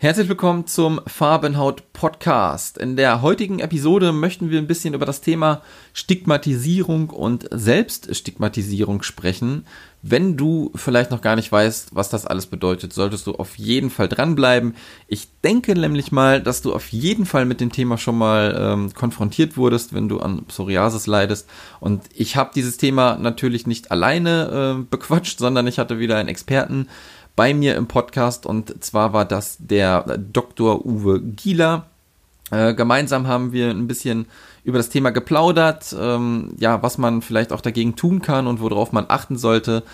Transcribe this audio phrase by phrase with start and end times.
[0.00, 2.78] Herzlich willkommen zum Farbenhaut Podcast.
[2.78, 5.60] In der heutigen Episode möchten wir ein bisschen über das Thema
[5.92, 9.66] Stigmatisierung und Selbststigmatisierung sprechen.
[10.02, 13.90] Wenn du vielleicht noch gar nicht weißt, was das alles bedeutet, solltest du auf jeden
[13.90, 14.76] Fall dranbleiben.
[15.08, 18.94] Ich denke nämlich mal, dass du auf jeden Fall mit dem Thema schon mal ähm,
[18.94, 21.48] konfrontiert wurdest, wenn du an Psoriasis leidest.
[21.80, 26.28] Und ich habe dieses Thema natürlich nicht alleine äh, bequatscht, sondern ich hatte wieder einen
[26.28, 26.86] Experten
[27.38, 30.84] bei mir im Podcast und zwar war das der Dr.
[30.84, 31.86] Uwe Gieler.
[32.50, 34.26] Äh, gemeinsam haben wir ein bisschen
[34.64, 38.90] über das Thema geplaudert, ähm, ja, was man vielleicht auch dagegen tun kann und worauf
[38.90, 39.84] man achten sollte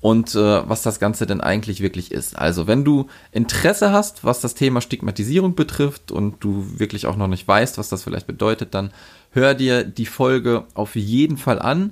[0.00, 2.38] und äh, was das Ganze denn eigentlich wirklich ist.
[2.38, 7.28] Also, wenn du Interesse hast, was das Thema Stigmatisierung betrifft und du wirklich auch noch
[7.28, 8.92] nicht weißt, was das vielleicht bedeutet, dann
[9.32, 11.90] hör dir die Folge auf jeden Fall an.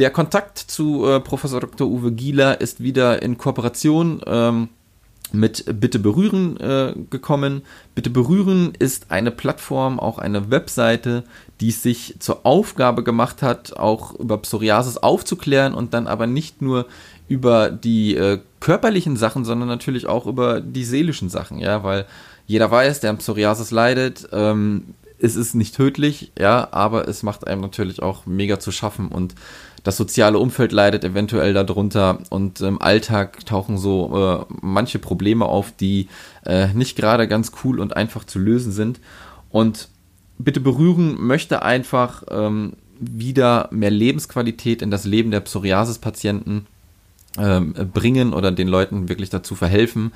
[0.00, 1.86] Der Kontakt zu äh, Professor Dr.
[1.86, 4.70] Uwe Gieler ist wieder in Kooperation ähm,
[5.30, 7.60] mit Bitte Berühren äh, gekommen.
[7.94, 11.24] Bitte Berühren ist eine Plattform, auch eine Webseite,
[11.60, 16.62] die es sich zur Aufgabe gemacht hat, auch über Psoriasis aufzuklären und dann aber nicht
[16.62, 16.86] nur
[17.28, 22.06] über die äh, körperlichen Sachen, sondern natürlich auch über die seelischen Sachen, ja, weil
[22.46, 27.46] jeder weiß, der an Psoriasis leidet, ähm, es ist nicht tödlich, ja, aber es macht
[27.46, 29.34] einem natürlich auch mega zu schaffen und
[29.82, 35.72] das soziale Umfeld leidet eventuell darunter und im Alltag tauchen so äh, manche Probleme auf,
[35.72, 36.08] die
[36.44, 39.00] äh, nicht gerade ganz cool und einfach zu lösen sind.
[39.48, 39.88] Und
[40.38, 46.66] bitte berühren möchte einfach ähm, wieder mehr Lebensqualität in das Leben der Psoriasis-Patienten
[47.38, 50.12] ähm, bringen oder den Leuten wirklich dazu verhelfen.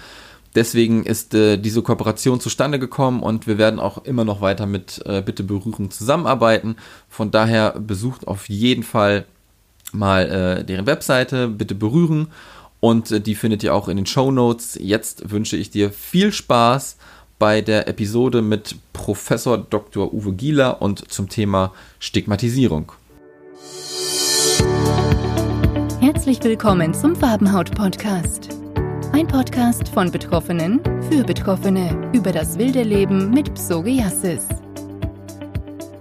[0.55, 5.03] Deswegen ist äh, diese Kooperation zustande gekommen und wir werden auch immer noch weiter mit
[5.05, 6.77] äh, Bitte Berühren zusammenarbeiten.
[7.09, 9.25] Von daher besucht auf jeden Fall
[9.93, 10.31] mal
[10.61, 12.29] äh, deren Webseite, bitte berühren
[12.81, 14.79] und äh, die findet ihr auch in den Show Notes.
[14.81, 16.99] Jetzt wünsche ich dir viel Spaß
[17.39, 20.15] bei der Episode mit Professor Dr.
[20.15, 22.93] Uwe Gieler und zum Thema Stigmatisierung.
[26.01, 28.54] Herzlich willkommen zum Farbenhaut Podcast.
[29.15, 34.49] Ein Podcast von Betroffenen für Betroffene über das wilde Leben mit Psoriasis.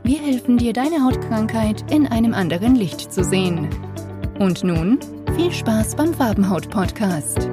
[0.01, 3.69] Wir helfen dir, deine Hautkrankheit in einem anderen Licht zu sehen.
[4.39, 4.97] Und nun
[5.35, 7.47] viel Spaß beim Farbenhaut-Podcast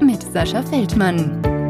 [0.00, 1.61] mit Sascha Feldmann.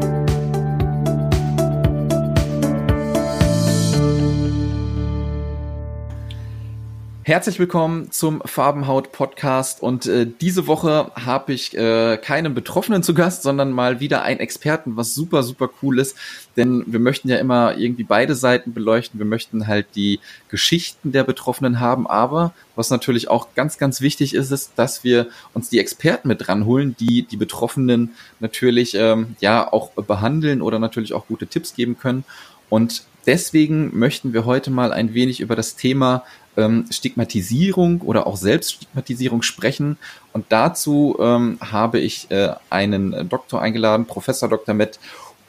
[7.25, 13.13] Herzlich willkommen zum Farbenhaut Podcast und äh, diese Woche habe ich äh, keinen Betroffenen zu
[13.13, 16.17] Gast, sondern mal wieder einen Experten, was super super cool ist,
[16.57, 19.21] denn wir möchten ja immer irgendwie beide Seiten beleuchten.
[19.21, 20.19] Wir möchten halt die
[20.49, 25.29] Geschichten der Betroffenen haben, aber was natürlich auch ganz ganz wichtig ist, ist, dass wir
[25.53, 31.13] uns die Experten mit ranholen, die die Betroffenen natürlich ähm, ja auch behandeln oder natürlich
[31.13, 32.25] auch gute Tipps geben können
[32.69, 36.23] und Deswegen möchten wir heute mal ein wenig über das Thema
[36.57, 39.97] ähm, Stigmatisierung oder auch Selbststigmatisierung sprechen.
[40.31, 44.73] Und dazu ähm, habe ich äh, einen Doktor eingeladen, Professor Dr.
[44.73, 44.99] Met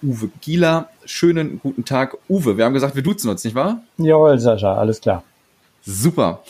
[0.02, 0.88] Uwe Gieler.
[1.04, 2.56] Schönen guten Tag, Uwe.
[2.56, 3.82] Wir haben gesagt, wir duzen uns, nicht wahr?
[3.98, 5.22] Jawohl, Sascha, alles klar.
[5.84, 6.42] Super.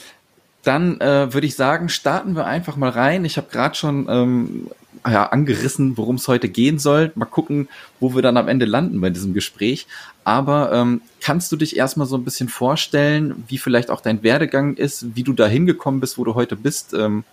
[0.62, 3.24] Dann äh, würde ich sagen, starten wir einfach mal rein.
[3.24, 4.70] Ich habe gerade schon ähm,
[5.06, 7.12] ja, angerissen, worum es heute gehen soll.
[7.14, 7.68] Mal gucken,
[8.00, 9.86] wo wir dann am Ende landen bei diesem Gespräch.
[10.24, 14.74] Aber ähm, kannst du dich erstmal so ein bisschen vorstellen, wie vielleicht auch dein Werdegang
[14.76, 16.94] ist, wie du da hingekommen bist, wo du heute bist?
[16.94, 17.24] Ähm,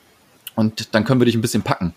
[0.56, 1.94] und dann können wir dich ein bisschen packen.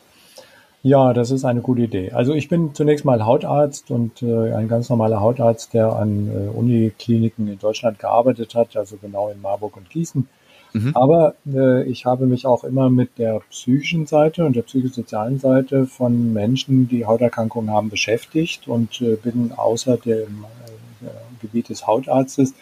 [0.83, 2.13] Ja, das ist eine gute Idee.
[2.13, 6.51] Also ich bin zunächst mal Hautarzt und äh, ein ganz normaler Hautarzt, der an äh,
[6.51, 10.29] Unikliniken in Deutschland gearbeitet hat, also genau in Marburg und Gießen.
[10.75, 10.91] Mhm.
[10.95, 15.87] Aber äh, ich habe mich auch immer mit der psychischen Seite und der psychosozialen Seite
[15.87, 20.45] von Menschen, die Hauterkrankungen haben, beschäftigt und äh, bin außer dem
[21.01, 21.07] äh,
[21.41, 22.55] Gebiet des Hautarztes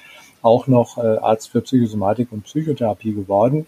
[0.42, 3.66] auch noch äh, Arzt für Psychosomatik und Psychotherapie geworden.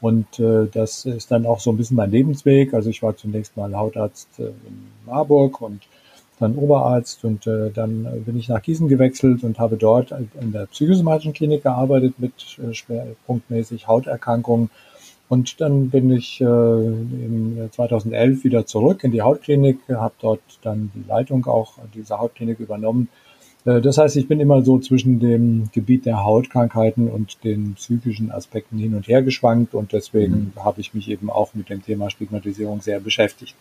[0.00, 2.74] Und äh, das ist dann auch so ein bisschen mein Lebensweg.
[2.74, 5.82] Also ich war zunächst mal Hautarzt äh, in Marburg und
[6.38, 10.66] dann Oberarzt und äh, dann bin ich nach Gießen gewechselt und habe dort in der
[10.66, 14.70] psychosomatischen Klinik gearbeitet mit äh, schwerpunktmäßig Hauterkrankungen.
[15.28, 20.90] Und dann bin ich äh, im 2011 wieder zurück in die Hautklinik, habe dort dann
[20.94, 23.08] die Leitung auch dieser Hautklinik übernommen.
[23.64, 28.30] Äh, das heißt, ich bin immer so zwischen dem Gebiet der Hautkrankheiten und den psychischen
[28.30, 30.64] Aspekten hin und her geschwankt und deswegen mhm.
[30.64, 33.54] habe ich mich eben auch mit dem Thema Stigmatisierung sehr beschäftigt.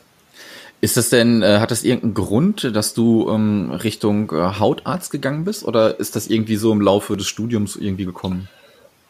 [0.81, 5.45] Ist das denn, äh, hat das irgendeinen Grund, dass du ähm, Richtung äh, Hautarzt gegangen
[5.45, 8.49] bist oder ist das irgendwie so im Laufe des Studiums irgendwie gekommen?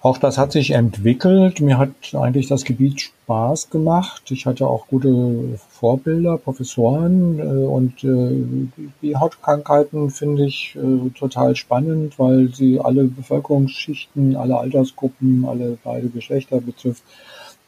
[0.04, 1.62] Auch das hat sich entwickelt.
[1.62, 4.24] Mir hat eigentlich das Gebiet Spaß gemacht.
[4.32, 8.68] Ich hatte auch gute Vorbilder, Professoren äh, und äh,
[9.02, 16.10] die Hautkrankheiten finde ich äh, total spannend, weil sie alle Bevölkerungsschichten, alle Altersgruppen, alle beide
[16.10, 17.04] Geschlechter betrifft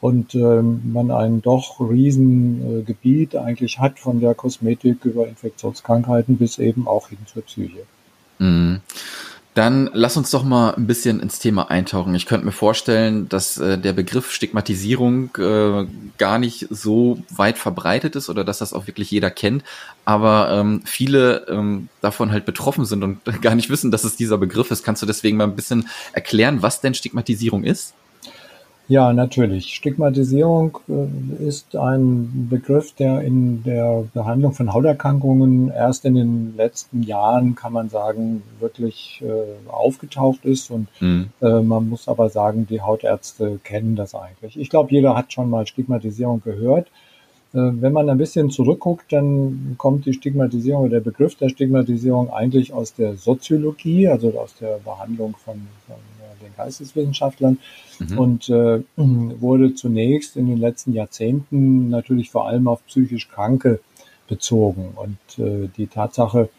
[0.06, 6.60] und ähm, man ein doch riesen Gebiet eigentlich hat von der Kosmetik über Infektionskrankheiten bis
[6.60, 7.86] eben auch hin zur Psyche.
[8.38, 8.82] Mhm.
[9.56, 12.14] Dann lass uns doch mal ein bisschen ins Thema eintauchen.
[12.14, 15.88] Ich könnte mir vorstellen, dass äh, der Begriff Stigmatisierung äh,
[16.20, 19.64] gar nicht so weit verbreitet ist oder dass das auch wirklich jeder kennt,
[20.04, 24.38] aber ähm, viele ähm, davon halt betroffen sind und gar nicht wissen, dass es dieser
[24.38, 24.84] Begriff ist.
[24.84, 27.96] Kannst du deswegen mal ein bisschen erklären, was denn Stigmatisierung ist?
[28.88, 29.74] Ja, natürlich.
[29.74, 37.02] Stigmatisierung äh, ist ein Begriff, der in der Behandlung von Hauterkrankungen erst in den letzten
[37.02, 40.70] Jahren, kann man sagen, wirklich äh, aufgetaucht ist.
[40.70, 41.30] Und mhm.
[41.42, 44.58] äh, man muss aber sagen, die Hautärzte kennen das eigentlich.
[44.60, 46.92] Ich glaube, jeder hat schon mal Stigmatisierung gehört.
[47.58, 52.74] Wenn man ein bisschen zurückguckt, dann kommt die Stigmatisierung oder der Begriff der Stigmatisierung eigentlich
[52.74, 55.96] aus der Soziologie, also aus der Behandlung von, von
[56.56, 57.60] Geisteswissenschaftlern
[58.00, 58.18] mhm.
[58.18, 63.80] und äh, wurde zunächst in den letzten Jahrzehnten natürlich vor allem auf psychisch Kranke
[64.28, 64.94] bezogen.
[64.96, 66.50] Und äh, die Tatsache,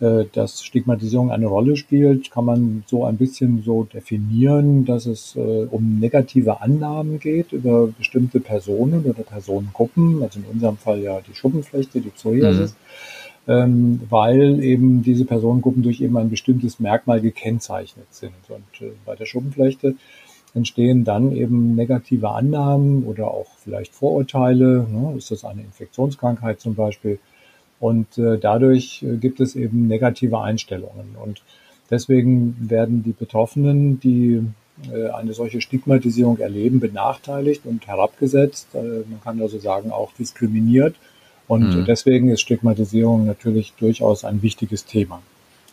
[0.00, 5.36] äh, dass Stigmatisierung eine Rolle spielt, kann man so ein bisschen so definieren, dass es
[5.36, 11.20] äh, um negative Annahmen geht über bestimmte Personen oder Personengruppen, also in unserem Fall ja
[11.20, 12.72] die Schuppenflechte, die Psoriasis.
[12.72, 18.32] Mhm ähm, weil eben diese Personengruppen durch eben ein bestimmtes Merkmal gekennzeichnet sind.
[18.48, 19.96] Und äh, bei der Schuppenflechte
[20.54, 24.86] entstehen dann eben negative Annahmen oder auch vielleicht Vorurteile.
[24.90, 25.14] Ne?
[25.16, 27.18] Ist das eine Infektionskrankheit zum Beispiel?
[27.80, 31.16] Und äh, dadurch äh, gibt es eben negative Einstellungen.
[31.22, 31.42] Und
[31.90, 34.42] deswegen werden die Betroffenen, die
[35.14, 38.74] eine solche Stigmatisierung erleben, benachteiligt und herabgesetzt.
[38.74, 40.96] Man kann also sagen, auch diskriminiert
[41.48, 41.84] und mhm.
[41.84, 45.20] deswegen ist Stigmatisierung natürlich durchaus ein wichtiges Thema.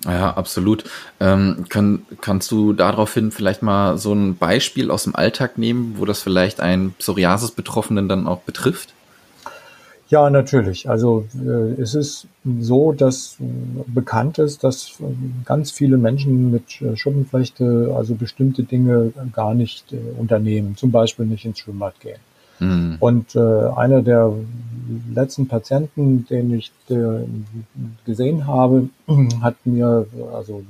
[0.06, 0.83] Ja, absolut.
[1.19, 6.06] Ähm, kann, kannst du daraufhin vielleicht mal so ein Beispiel aus dem Alltag nehmen, wo
[6.06, 8.94] das vielleicht einen Psoriasis-Betroffenen dann auch betrifft?
[10.12, 10.89] Ja, natürlich.
[10.89, 12.27] Also äh, es ist
[12.59, 13.44] so, dass äh,
[13.88, 15.03] bekannt ist, dass äh,
[15.45, 21.25] ganz viele Menschen mit äh, Schuppenflechte also bestimmte Dinge gar nicht äh, unternehmen, zum Beispiel
[21.25, 22.19] nicht ins Schwimmbad gehen.
[22.62, 22.98] Mhm.
[23.00, 23.40] Und äh,
[23.75, 24.34] einer der
[25.13, 27.25] letzten Patienten, den ich äh,
[28.06, 28.90] gesehen habe,
[29.42, 30.63] hat mir, also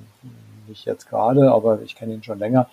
[0.68, 2.68] nicht jetzt gerade, aber ich kenne ihn schon länger,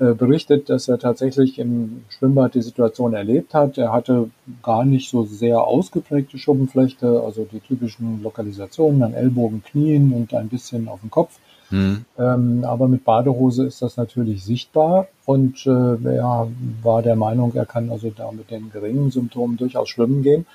[0.00, 3.78] äh, berichtet, dass er tatsächlich im Schwimmbad die Situation erlebt hat.
[3.78, 4.28] Er hatte
[4.62, 10.48] gar nicht so sehr ausgeprägte Schuppenflechte, also die typischen Lokalisationen an Ellbogen, Knien und ein
[10.48, 11.38] bisschen auf dem Kopf.
[11.74, 12.04] Mhm.
[12.18, 16.46] Ähm, aber mit Badehose ist das natürlich sichtbar und äh, er
[16.84, 20.46] war der Meinung, er kann also da mit den geringen Symptomen durchaus schwimmen gehen.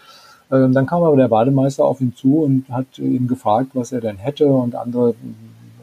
[0.50, 4.00] Ähm, dann kam aber der Bademeister auf ihn zu und hat ihn gefragt, was er
[4.00, 5.14] denn hätte und andere,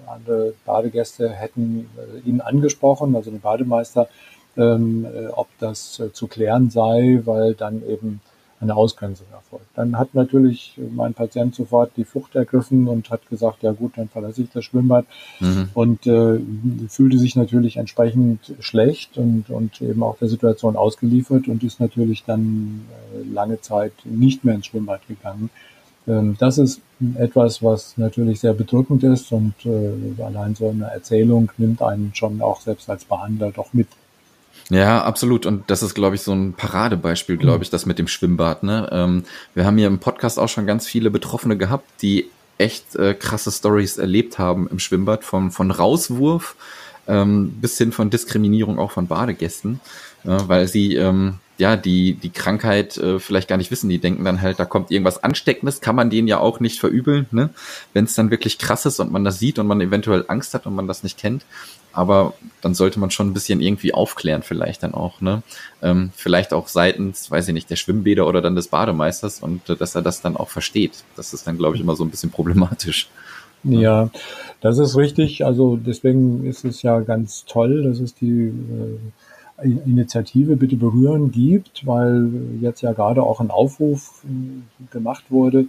[0.06, 4.08] andere Badegäste hätten äh, ihn angesprochen, also den Bademeister,
[4.56, 8.22] ähm, äh, ob das äh, zu klären sei, weil dann eben
[8.60, 9.66] eine Ausgrenzung erfolgt.
[9.74, 14.08] Dann hat natürlich mein Patient sofort die Flucht ergriffen und hat gesagt, ja gut, dann
[14.08, 15.04] verlasse ich das Schwimmbad
[15.40, 15.68] mhm.
[15.74, 16.40] und äh,
[16.88, 22.24] fühlte sich natürlich entsprechend schlecht und, und eben auch der Situation ausgeliefert und ist natürlich
[22.24, 25.50] dann äh, lange Zeit nicht mehr ins Schwimmbad gegangen.
[26.06, 26.80] Ähm, das ist
[27.18, 32.40] etwas, was natürlich sehr bedrückend ist und äh, allein so eine Erzählung nimmt einen schon
[32.40, 33.88] auch selbst als Behandler doch mit.
[34.70, 35.46] Ja, absolut.
[35.46, 38.62] Und das ist, glaube ich, so ein Paradebeispiel, glaube ich, das mit dem Schwimmbad.
[38.62, 38.88] Ne?
[38.90, 43.14] Ähm, wir haben hier im Podcast auch schon ganz viele Betroffene gehabt, die echt äh,
[43.14, 46.56] krasse Stories erlebt haben im Schwimmbad, vom, von Rauswurf
[47.06, 49.80] ähm, bis hin von Diskriminierung auch von Badegästen,
[50.24, 53.88] äh, weil sie ähm, ja, die, die Krankheit äh, vielleicht gar nicht wissen.
[53.88, 57.26] Die denken dann halt, da kommt irgendwas Ansteckendes, kann man denen ja auch nicht verübeln,
[57.30, 57.50] ne?
[57.94, 60.66] Wenn es dann wirklich krass ist und man das sieht und man eventuell Angst hat
[60.66, 61.44] und man das nicht kennt.
[61.92, 65.42] Aber dann sollte man schon ein bisschen irgendwie aufklären, vielleicht dann auch, ne?
[65.80, 69.76] Ähm, vielleicht auch seitens, weiß ich nicht, der Schwimmbäder oder dann des Bademeisters und äh,
[69.76, 71.04] dass er das dann auch versteht.
[71.16, 73.08] Das ist dann, glaube ich, immer so ein bisschen problematisch.
[73.64, 74.10] Ja,
[74.60, 75.44] das ist richtig.
[75.44, 78.98] Also deswegen ist es ja ganz toll, dass es die äh,
[79.62, 85.66] Initiative Bitte berühren gibt, weil jetzt ja gerade auch ein Aufruf äh, gemacht wurde,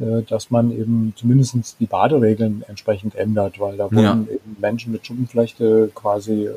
[0.00, 4.34] äh, dass man eben zumindestens die Baderegeln entsprechend ändert, weil da wurden ja.
[4.34, 6.52] eben Menschen mit Schuppenflechte quasi äh,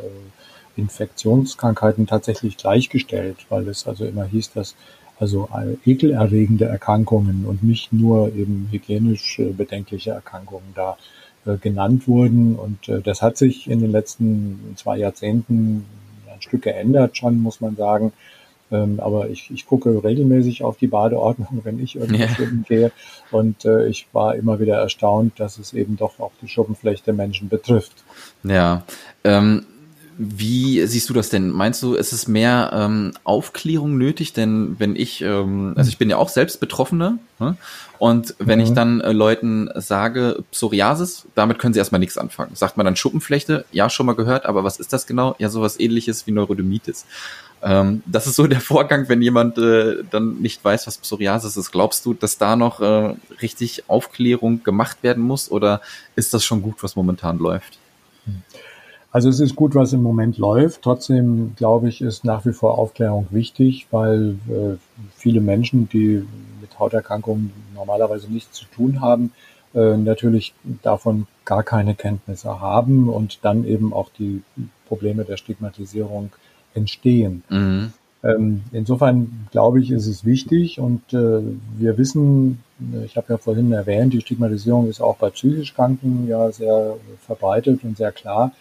[0.76, 4.76] Infektionskrankheiten tatsächlich gleichgestellt, weil es also immer hieß, dass
[5.20, 5.50] also
[5.86, 10.98] ekelerregende Erkrankungen und nicht nur eben hygienisch bedenkliche Erkrankungen da
[11.62, 12.56] genannt wurden.
[12.56, 15.86] Und das hat sich in den letzten zwei Jahrzehnten
[16.42, 18.14] ein Stück geändert schon, muss man sagen.
[18.72, 22.30] Ähm, aber ich, ich gucke regelmäßig auf die Badeordnung, wenn ich irgendwo ja.
[22.30, 22.92] schwimmen gehe.
[23.30, 27.14] Und äh, ich war immer wieder erstaunt, dass es eben doch auch die Schuppenfläche der
[27.14, 28.04] Menschen betrifft.
[28.44, 28.84] Ja,
[29.24, 29.66] ähm,
[30.24, 31.50] wie siehst du das denn?
[31.50, 34.34] Meinst du, ist es mehr ähm, Aufklärung nötig?
[34.34, 37.58] Denn wenn ich, ähm, also ich bin ja auch selbst Betroffener, ne?
[37.98, 38.66] und wenn mhm.
[38.66, 42.54] ich dann äh, Leuten sage Psoriasis, damit können sie erstmal nichts anfangen.
[42.54, 43.66] Sagt man dann Schuppenflechte?
[43.72, 45.36] Ja, schon mal gehört, aber was ist das genau?
[45.40, 47.08] Ja, sowas ähnliches wie Neurodermitis.
[47.64, 51.72] Ähm, das ist so der Vorgang, wenn jemand äh, dann nicht weiß, was Psoriasis ist.
[51.72, 55.82] Glaubst du, dass da noch äh, richtig Aufklärung gemacht werden muss oder
[56.16, 57.80] ist das schon gut, was momentan läuft?
[58.28, 58.44] Mhm.
[59.12, 60.84] Also es ist gut, was im Moment läuft.
[60.84, 64.78] Trotzdem glaube ich, ist nach wie vor Aufklärung wichtig, weil äh,
[65.16, 66.26] viele Menschen, die
[66.62, 69.34] mit Hauterkrankungen normalerweise nichts zu tun haben,
[69.74, 74.44] äh, natürlich davon gar keine Kenntnisse haben und dann eben auch die
[74.88, 76.32] Probleme der Stigmatisierung
[76.74, 77.44] entstehen.
[77.50, 77.94] Mhm.
[78.24, 81.42] Ähm, insofern glaube ich, ist es wichtig und äh,
[81.78, 82.64] wir wissen,
[83.04, 87.84] ich habe ja vorhin erwähnt, die Stigmatisierung ist auch bei psychisch Kranken ja sehr verbreitet
[87.84, 88.52] und sehr klar.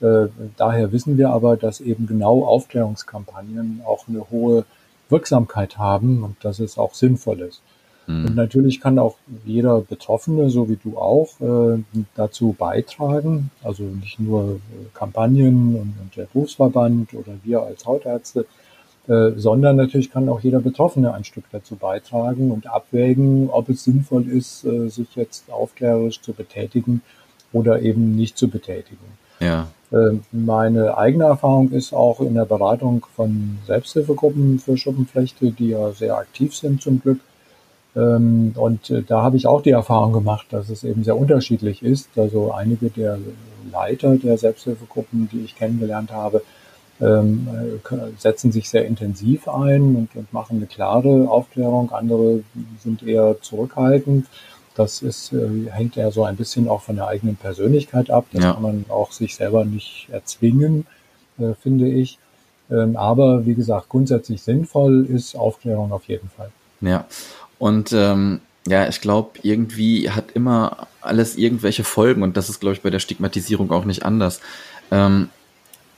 [0.00, 4.64] Äh, daher wissen wir aber, dass eben genau Aufklärungskampagnen auch eine hohe
[5.10, 7.60] Wirksamkeit haben und dass es auch sinnvoll ist.
[8.06, 8.26] Mhm.
[8.26, 11.82] Und natürlich kann auch jeder Betroffene, so wie du auch, äh,
[12.14, 13.50] dazu beitragen.
[13.62, 14.58] Also nicht nur äh,
[14.94, 18.46] Kampagnen und, der Berufsverband oder wir als Hautärzte,
[19.06, 24.28] sondern natürlich kann auch jeder Betroffene ein Stück dazu beitragen und abwägen, ob es sinnvoll
[24.28, 27.00] ist, sich jetzt aufklärerisch zu betätigen
[27.52, 28.98] oder eben nicht zu betätigen.
[29.40, 29.68] Ja.
[29.92, 35.90] Ähm, meine eigene Erfahrung ist auch in der Beratung von Selbsthilfegruppen für Schuppenflechte, die ja
[35.92, 37.20] sehr aktiv sind zum Glück.
[37.96, 41.82] Ähm, und äh, da habe ich auch die Erfahrung gemacht, dass es eben sehr unterschiedlich
[41.82, 42.10] ist.
[42.16, 43.18] Also einige der
[43.72, 46.42] Leiter der Selbsthilfegruppen, die ich kennengelernt habe,
[47.00, 47.48] ähm,
[47.90, 51.90] äh, setzen sich sehr intensiv ein und, und machen eine klare Aufklärung.
[51.92, 52.42] Andere
[52.78, 54.26] sind eher zurückhaltend.
[54.80, 58.24] Das ist, äh, hängt ja so ein bisschen auch von der eigenen Persönlichkeit ab.
[58.32, 58.54] Das ja.
[58.54, 60.86] kann man auch sich selber nicht erzwingen,
[61.38, 62.18] äh, finde ich.
[62.70, 66.50] Ähm, aber wie gesagt, grundsätzlich sinnvoll ist Aufklärung auf jeden Fall.
[66.80, 67.04] Ja.
[67.58, 72.74] Und ähm, ja, ich glaube, irgendwie hat immer alles irgendwelche Folgen und das ist, glaube
[72.74, 74.40] ich, bei der Stigmatisierung auch nicht anders.
[74.90, 75.28] Ähm,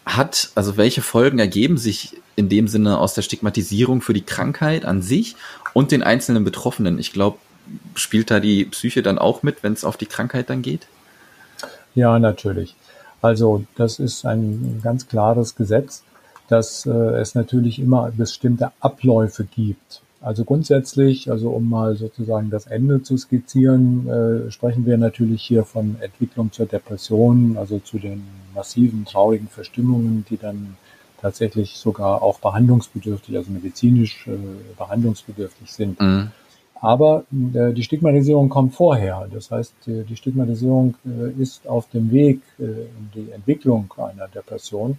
[0.05, 4.85] hat, also welche Folgen ergeben sich in dem Sinne aus der Stigmatisierung für die Krankheit
[4.85, 5.37] an sich
[5.73, 6.99] und den einzelnen Betroffenen?
[6.99, 7.39] Ich glaube,
[7.95, 10.87] spielt da die Psyche dann auch mit, wenn es auf die Krankheit dann geht?
[11.95, 12.75] Ja, natürlich.
[13.21, 16.03] Also das ist ein ganz klares Gesetz,
[16.49, 20.03] dass äh, es natürlich immer bestimmte Abläufe gibt.
[20.21, 25.65] Also grundsätzlich, also um mal sozusagen das Ende zu skizzieren, äh, sprechen wir natürlich hier
[25.65, 28.23] von Entwicklung zur Depression, also zu den
[28.55, 30.77] massiven traurigen Verstimmungen, die dann
[31.21, 34.37] tatsächlich sogar auch behandlungsbedürftig, also medizinisch äh,
[34.77, 36.01] behandlungsbedürftig sind.
[36.01, 36.31] Mhm.
[36.83, 37.25] Aber
[37.55, 39.29] äh, die Stigmatisierung kommt vorher.
[39.33, 44.99] Das heißt, die, Stigmatisierung äh, ist auf dem Weg äh, in die Entwicklung einer Depression.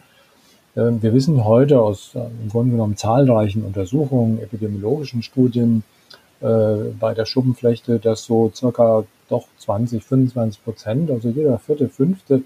[0.77, 5.83] Ähm, wir wissen heute aus äh, im Grunde genommen zahlreichen Untersuchungen, epidemiologischen Studien
[6.39, 12.43] äh, bei der Schuppenflechte, dass so circa doch 20, 25 Prozent, also jeder vierte, fünfte,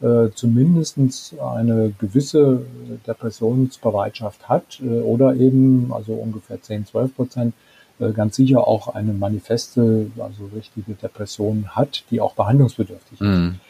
[0.00, 2.62] äh, zumindestens eine gewisse
[3.06, 7.77] Depressionsbereitschaft hat äh, oder eben, also ungefähr 10, 12 Prozent, äh,
[8.14, 13.26] ganz sicher auch eine manifeste, also richtige Depression hat, die auch behandlungsbedürftig ist.
[13.26, 13.60] Mhm.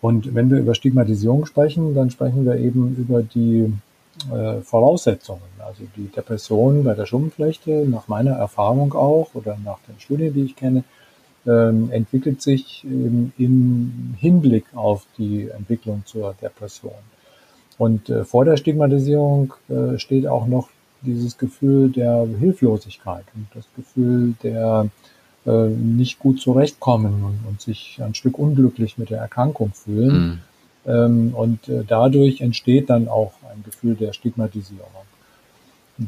[0.00, 3.72] Und wenn wir über Stigmatisierung sprechen, dann sprechen wir eben über die
[4.32, 5.42] äh, Voraussetzungen.
[5.58, 10.44] Also die Depression bei der Schuppenflechte, nach meiner Erfahrung auch oder nach den Studien, die
[10.44, 10.84] ich kenne,
[11.46, 16.92] ähm, entwickelt sich eben im Hinblick auf die Entwicklung zur Depression.
[17.78, 20.68] Und äh, vor der Stigmatisierung äh, steht auch noch
[21.02, 24.88] dieses Gefühl der Hilflosigkeit und das Gefühl der
[25.46, 30.12] äh, nicht gut zurechtkommen und, und, sich ein Stück unglücklich mit der Erkrankung fühlen.
[30.12, 30.38] Mhm.
[30.86, 34.86] Ähm, und äh, dadurch entsteht dann auch ein Gefühl der Stigmatisierung.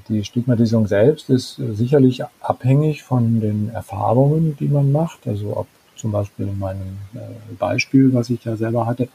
[0.08, 5.26] Die Stigmatisierung selbst ist äh, sicherlich abhängig von den Erfahrungen, die man macht.
[5.26, 9.08] Also ob zum Beispiel in meinem äh, Beispiel, was ich ja selber hatte,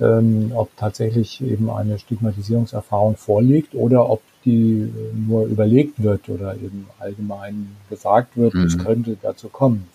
[0.00, 6.86] ähm, ob tatsächlich eben eine Stigmatisierungserfahrung vorliegt oder ob die nur überlegt wird oder eben
[6.98, 8.64] allgemein gesagt wird, mhm.
[8.64, 9.86] es könnte dazu kommen.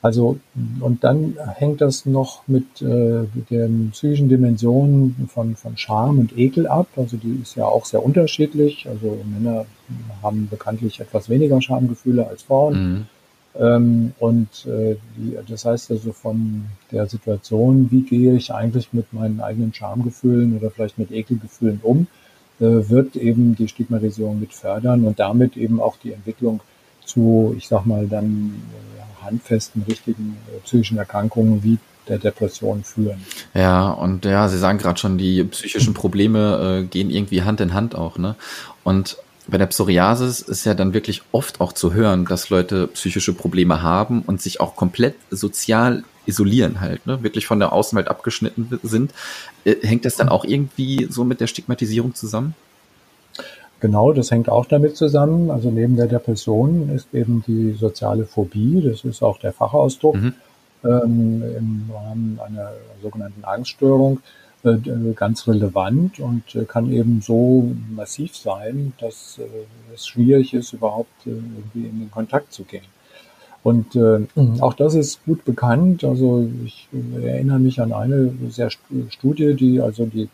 [0.00, 0.38] Also,
[0.78, 6.38] und dann hängt das noch mit, äh, mit den psychischen Dimensionen von, von Scham und
[6.38, 6.86] Ekel ab.
[6.96, 8.86] Also die ist ja auch sehr unterschiedlich.
[8.88, 9.66] Also Männer
[10.22, 12.92] haben bekanntlich etwas weniger Schamgefühle als Frauen.
[12.92, 13.06] Mhm.
[13.58, 19.12] Ähm, und äh, die, das heißt also von der Situation, wie gehe ich eigentlich mit
[19.12, 22.06] meinen eigenen Schamgefühlen oder vielleicht mit Ekelgefühlen um,
[22.58, 26.60] wird eben die Stigmatisierung mit fördern und damit eben auch die Entwicklung
[27.04, 33.24] zu, ich sag mal, dann äh, handfesten, richtigen äh, psychischen Erkrankungen wie der Depression führen.
[33.54, 37.74] Ja, und ja, Sie sagen gerade schon, die psychischen Probleme äh, gehen irgendwie Hand in
[37.74, 38.34] Hand auch, ne?
[38.82, 43.32] Und bei der Psoriasis ist ja dann wirklich oft auch zu hören, dass Leute psychische
[43.32, 47.22] Probleme haben und sich auch komplett sozial isolieren halt, ne?
[47.22, 49.12] wirklich von der Außenwelt abgeschnitten sind.
[49.64, 52.54] Äh, hängt das dann auch irgendwie so mit der Stigmatisierung zusammen?
[53.80, 55.50] Genau, das hängt auch damit zusammen.
[55.50, 60.34] Also neben der Depression ist eben die soziale Phobie, das ist auch der Fachausdruck, mhm.
[60.84, 64.20] ähm, im Rahmen einer sogenannten Angststörung
[65.14, 71.26] ganz relevant und äh, kann eben so massiv sein, dass äh, es schwierig ist, überhaupt
[71.26, 72.84] äh, irgendwie in den Kontakt zu gehen.
[73.62, 74.20] Und äh,
[74.60, 76.04] auch das ist gut bekannt.
[76.04, 76.88] Also ich
[77.20, 78.70] erinnere mich an eine sehr
[79.10, 80.28] Studie, die also die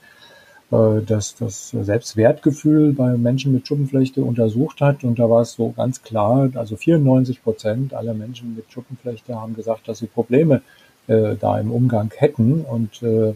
[0.74, 5.04] äh, das, das Selbstwertgefühl bei Menschen mit Schuppenflechte untersucht hat.
[5.04, 9.54] Und da war es so ganz klar, also 94 Prozent aller Menschen mit Schuppenflechte haben
[9.54, 10.62] gesagt, dass sie Probleme
[11.06, 12.62] äh, da im Umgang hätten.
[12.62, 13.34] Und äh,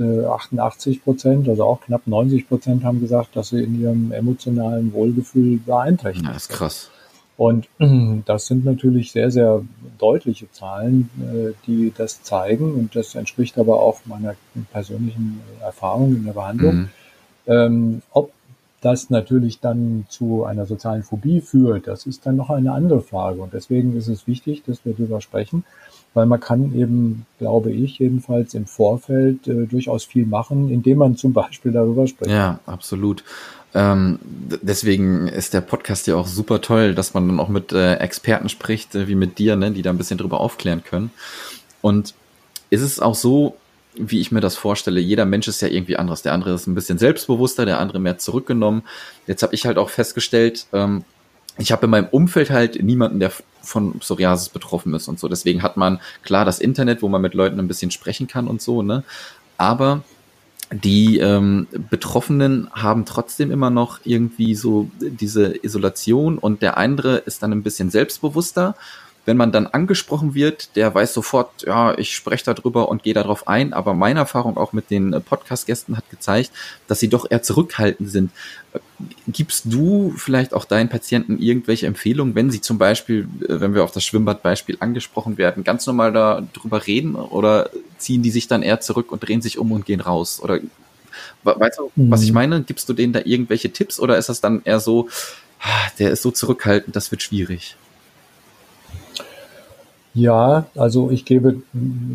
[0.00, 5.58] 88 Prozent, also auch knapp 90 Prozent haben gesagt, dass sie in ihrem emotionalen Wohlgefühl
[5.58, 6.32] beeinträchtigt sind.
[6.32, 6.90] Ja, ist krass.
[7.38, 7.68] Und
[8.26, 9.62] das sind natürlich sehr, sehr
[9.98, 12.74] deutliche Zahlen, äh, die das zeigen.
[12.74, 14.34] Und das entspricht aber auch meiner
[14.72, 16.74] persönlichen Erfahrung in der Behandlung.
[16.74, 16.88] Mhm.
[17.46, 18.32] Ähm, ob
[18.80, 23.40] das natürlich dann zu einer sozialen Phobie führt, das ist dann noch eine andere Frage.
[23.40, 25.64] Und deswegen ist es wichtig, dass wir darüber sprechen,
[26.18, 31.16] weil man kann eben, glaube ich, jedenfalls im Vorfeld äh, durchaus viel machen, indem man
[31.16, 32.32] zum Beispiel darüber spricht.
[32.32, 33.22] Ja, absolut.
[33.72, 34.18] Ähm,
[34.60, 38.48] deswegen ist der Podcast ja auch super toll, dass man dann auch mit äh, Experten
[38.48, 41.12] spricht, äh, wie mit dir, ne, die da ein bisschen drüber aufklären können.
[41.82, 42.14] Und
[42.70, 43.56] ist es auch so,
[43.94, 46.22] wie ich mir das vorstelle, jeder Mensch ist ja irgendwie anderes.
[46.22, 48.82] Der andere ist ein bisschen selbstbewusster, der andere mehr zurückgenommen.
[49.28, 51.04] Jetzt habe ich halt auch festgestellt, ähm,
[51.58, 55.28] ich habe in meinem Umfeld halt niemanden, der von Psoriasis betroffen ist und so.
[55.28, 58.62] Deswegen hat man klar das Internet, wo man mit Leuten ein bisschen sprechen kann und
[58.62, 59.04] so, ne?
[59.56, 60.02] Aber
[60.70, 67.42] die ähm, Betroffenen haben trotzdem immer noch irgendwie so diese Isolation und der andere ist
[67.42, 68.76] dann ein bisschen selbstbewusster.
[69.28, 73.46] Wenn man dann angesprochen wird, der weiß sofort, ja, ich spreche darüber und gehe darauf
[73.46, 73.74] ein.
[73.74, 76.50] Aber meine Erfahrung auch mit den Podcast-Gästen hat gezeigt,
[76.86, 78.30] dass sie doch eher zurückhaltend sind.
[79.26, 83.84] Gibst du vielleicht auch deinen Patienten irgendwelche Empfehlungen, wenn sie zum Beispiel, äh, wenn wir
[83.84, 86.10] auf das Schwimmbadbeispiel angesprochen werden, ganz normal
[86.54, 90.00] darüber reden oder ziehen die sich dann eher zurück und drehen sich um und gehen
[90.00, 90.40] raus?
[90.42, 90.60] Oder
[91.42, 92.34] weißt du, was ich mhm.
[92.34, 92.62] meine?
[92.62, 95.10] Gibst du denen da irgendwelche Tipps oder ist das dann eher so,
[95.60, 97.76] ah, der ist so zurückhaltend, das wird schwierig?
[100.14, 101.62] Ja, also ich gebe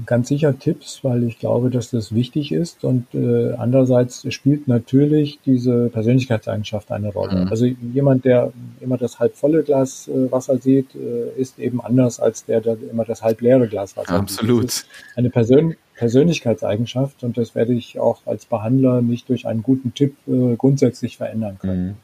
[0.05, 2.83] ganz sicher Tipps, weil ich glaube, dass das wichtig ist.
[2.83, 7.45] Und äh, andererseits spielt natürlich diese Persönlichkeitseigenschaft eine Rolle.
[7.45, 7.47] Mhm.
[7.49, 8.51] Also jemand, der
[8.81, 12.77] immer das halb volle Glas äh, Wasser sieht, äh, ist eben anders als der, der
[12.91, 14.71] immer das halb leere Glas Wasser Absolut.
[14.71, 14.85] sieht.
[14.85, 15.15] Absolut.
[15.15, 20.15] Eine Persön Persönlichkeitseigenschaft und das werde ich auch als Behandler nicht durch einen guten Tipp
[20.27, 21.97] äh, grundsätzlich verändern können.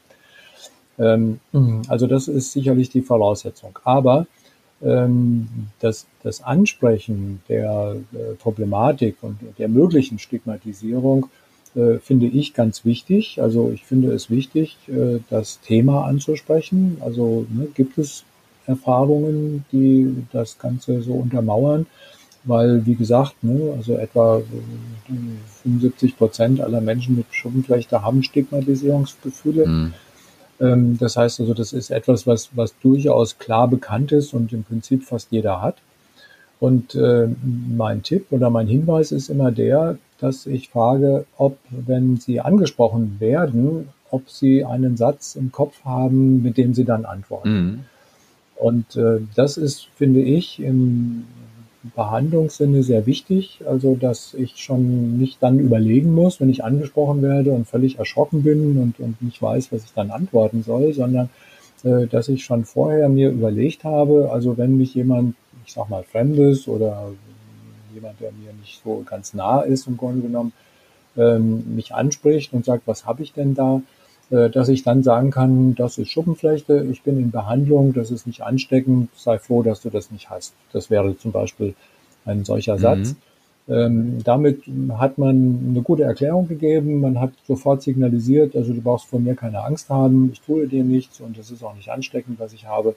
[0.97, 1.39] Mhm.
[1.53, 3.79] Ähm, also das ist sicherlich die Voraussetzung.
[3.83, 4.27] Aber
[4.81, 11.27] das, das Ansprechen der äh, Problematik und der möglichen Stigmatisierung
[11.75, 13.41] äh, finde ich ganz wichtig.
[13.41, 16.97] Also ich finde es wichtig, äh, das Thema anzusprechen.
[17.01, 18.23] Also ne, gibt es
[18.65, 21.85] Erfahrungen, die das Ganze so untermauern?
[22.45, 24.41] Weil, wie gesagt, ne, also etwa
[25.63, 29.67] 75 Prozent aller Menschen mit Schuppenflechte haben Stigmatisierungsgefühle.
[29.67, 29.93] Mhm.
[30.59, 34.63] Ähm, das heißt also, das ist etwas, was, was durchaus klar bekannt ist und im
[34.63, 35.77] Prinzip fast jeder hat.
[36.59, 37.27] Und äh,
[37.69, 43.15] mein Tipp oder mein Hinweis ist immer der, dass ich frage, ob, wenn Sie angesprochen
[43.19, 47.49] werden, ob Sie einen Satz im Kopf haben, mit dem Sie dann antworten.
[47.49, 47.79] Mhm.
[48.57, 51.23] Und äh, das ist, finde ich, im
[51.95, 53.61] Behandlungssinne sehr wichtig.
[53.65, 58.43] Also, dass ich schon nicht dann überlegen muss, wenn ich angesprochen werde und völlig erschrocken
[58.43, 61.29] bin und, und nicht weiß, was ich dann antworten soll, sondern
[61.83, 66.03] äh, dass ich schon vorher mir überlegt habe, also wenn mich jemand, ich sag mal,
[66.03, 67.11] Fremdes oder
[67.93, 70.51] jemand, der mir nicht so ganz nah ist, im Grunde genommen,
[71.17, 73.81] ähm, mich anspricht und sagt, was habe ich denn da,
[74.29, 78.41] dass ich dann sagen kann, das ist Schuppenflechte, ich bin in Behandlung, das ist nicht
[78.41, 80.53] ansteckend, sei froh, dass du das nicht hast.
[80.71, 81.73] Das wäre zum Beispiel
[82.25, 82.79] ein solcher mhm.
[82.79, 83.15] Satz.
[83.67, 84.63] Ähm, damit
[84.97, 89.35] hat man eine gute Erklärung gegeben, man hat sofort signalisiert, also du brauchst von mir
[89.35, 92.65] keine Angst haben, ich tue dir nichts und es ist auch nicht ansteckend, was ich
[92.65, 92.95] habe.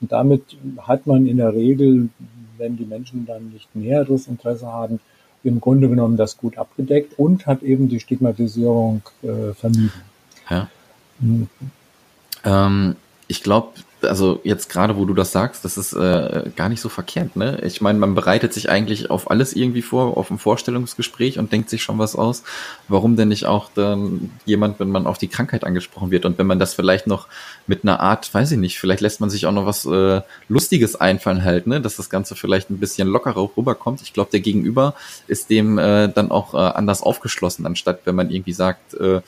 [0.00, 0.42] Und damit
[0.78, 2.08] hat man in der Regel,
[2.56, 4.98] wenn die Menschen dann nicht näheres Interesse haben,
[5.44, 9.92] im Grunde genommen das gut abgedeckt und hat eben die Stigmatisierung äh, vermieden.
[10.50, 10.68] Ja.
[11.20, 11.48] Mhm.
[12.44, 16.80] Ähm, ich glaube, also jetzt gerade, wo du das sagst, das ist äh, gar nicht
[16.80, 17.60] so verkehrt, ne?
[17.64, 21.68] Ich meine, man bereitet sich eigentlich auf alles irgendwie vor, auf ein Vorstellungsgespräch und denkt
[21.68, 22.44] sich schon was aus.
[22.86, 26.46] Warum denn nicht auch dann jemand, wenn man auf die Krankheit angesprochen wird und wenn
[26.46, 27.26] man das vielleicht noch
[27.66, 30.96] mit einer Art, weiß ich nicht, vielleicht lässt man sich auch noch was äh, Lustiges
[30.96, 31.80] einfallen halt, ne?
[31.80, 34.00] Dass das Ganze vielleicht ein bisschen lockerer rüberkommt.
[34.02, 34.94] Ich glaube, der Gegenüber
[35.26, 39.22] ist dem äh, dann auch äh, anders aufgeschlossen, anstatt wenn man irgendwie sagt, äh,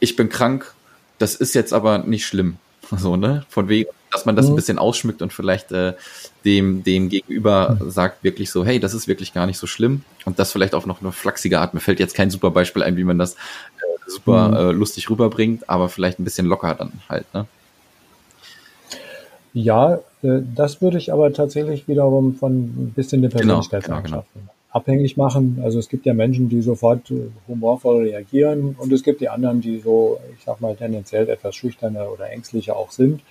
[0.00, 0.74] ich bin krank,
[1.18, 2.56] das ist jetzt aber nicht schlimm
[2.96, 3.44] so, ne?
[3.48, 4.52] Von wegen, dass man das mhm.
[4.52, 5.94] ein bisschen ausschmückt und vielleicht äh,
[6.44, 7.90] dem, dem Gegenüber mhm.
[7.90, 10.02] sagt wirklich so, hey, das ist wirklich gar nicht so schlimm.
[10.24, 11.74] Und das vielleicht auch noch eine flachsige Art.
[11.74, 14.54] Mir fällt jetzt kein super Beispiel ein, wie man das äh, super mhm.
[14.54, 17.46] äh, lustig rüberbringt, aber vielleicht ein bisschen locker dann halt, ne?
[19.52, 24.46] Ja, äh, das würde ich aber tatsächlich wiederum von ein bisschen der Persönlichkeitseigenschaft genau, genau,
[24.46, 24.55] genau.
[24.76, 25.60] Abhängig machen.
[25.64, 29.60] Also es gibt ja Menschen, die sofort äh, humorvoll reagieren und es gibt die anderen,
[29.62, 33.22] die so, ich sag mal, tendenziell etwas schüchterner oder ängstlicher auch sind.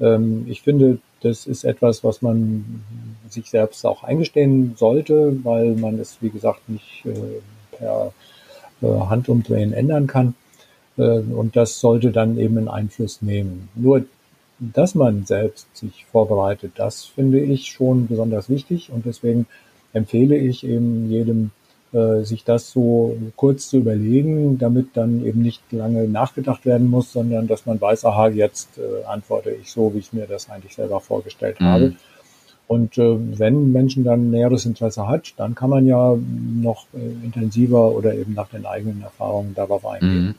[0.00, 2.82] Ähm, ich finde, das ist etwas, was man
[3.28, 8.12] sich selbst auch eingestehen sollte, weil man es, wie gesagt, nicht äh, per
[8.82, 10.34] Handumdrehen ändern kann.
[10.96, 13.70] Und das sollte dann eben einen Einfluss nehmen.
[13.74, 14.04] Nur
[14.58, 19.46] dass man selbst sich vorbereitet, das finde ich schon besonders wichtig und deswegen
[19.96, 21.50] empfehle ich eben jedem,
[21.92, 27.12] äh, sich das so kurz zu überlegen, damit dann eben nicht lange nachgedacht werden muss,
[27.12, 30.74] sondern dass man weiß, aha, jetzt äh, antworte ich so, wie ich mir das eigentlich
[30.74, 31.64] selber vorgestellt mhm.
[31.64, 31.92] habe.
[32.68, 36.16] Und äh, wenn Menschen dann näheres Interesse hat, dann kann man ja
[36.60, 40.26] noch äh, intensiver oder eben nach den eigenen Erfahrungen darauf eingehen.
[40.26, 40.34] Mhm.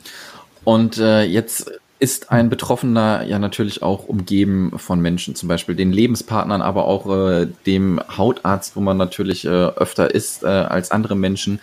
[0.64, 5.92] Und äh, jetzt ist ein Betroffener ja natürlich auch umgeben von Menschen, zum Beispiel den
[5.92, 11.16] Lebenspartnern, aber auch äh, dem Hautarzt, wo man natürlich äh, öfter ist äh, als andere
[11.16, 11.60] Menschen.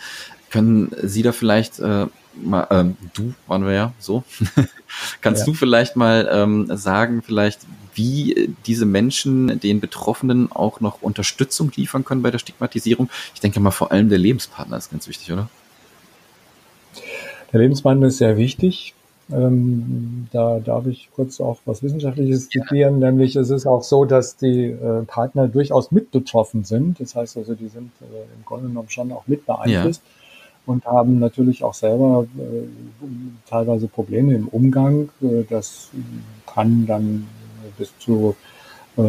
[0.49, 2.07] Können Sie da vielleicht äh,
[2.41, 4.23] mal, äh, du waren wir ja so,
[5.21, 5.45] kannst ja.
[5.45, 7.61] du vielleicht mal ähm, sagen, vielleicht
[7.93, 13.09] wie diese Menschen den Betroffenen auch noch Unterstützung liefern können bei der Stigmatisierung?
[13.33, 15.49] Ich denke mal vor allem der Lebenspartner ist ganz wichtig, oder?
[17.53, 18.93] Der Lebenspartner ist sehr wichtig.
[19.31, 23.09] Ähm, da darf ich kurz auch was Wissenschaftliches zitieren, ja.
[23.09, 26.99] nämlich es ist auch so, dass die äh, Partner durchaus mit betroffen sind.
[26.99, 28.05] Das heißt also, die sind äh,
[28.37, 30.71] im Grunde genommen schon auch mit beeinflusst ja.
[30.71, 35.09] und haben natürlich auch selber äh, teilweise Probleme im Umgang.
[35.23, 35.89] Äh, das
[36.45, 37.25] kann dann
[37.79, 38.35] bis zu
[38.97, 39.01] äh,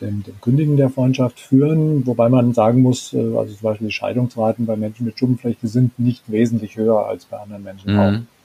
[0.00, 3.92] dem, dem Kündigen der Freundschaft führen, wobei man sagen muss, äh, also zum Beispiel die
[3.92, 7.98] Scheidungsraten bei Menschen mit Schuppenflechte sind nicht wesentlich höher als bei anderen Menschen mhm.
[7.98, 8.39] auch.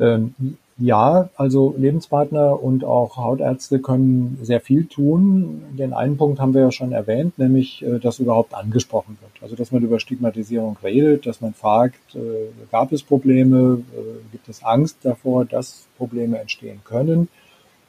[0.00, 0.34] Ähm,
[0.82, 5.62] ja, also Lebenspartner und auch Hautärzte können sehr viel tun.
[5.78, 9.42] Den einen Punkt haben wir ja schon erwähnt, nämlich, äh, dass überhaupt angesprochen wird.
[9.42, 14.48] Also, dass man über Stigmatisierung redet, dass man fragt, äh, gab es Probleme, äh, gibt
[14.48, 17.28] es Angst davor, dass Probleme entstehen können,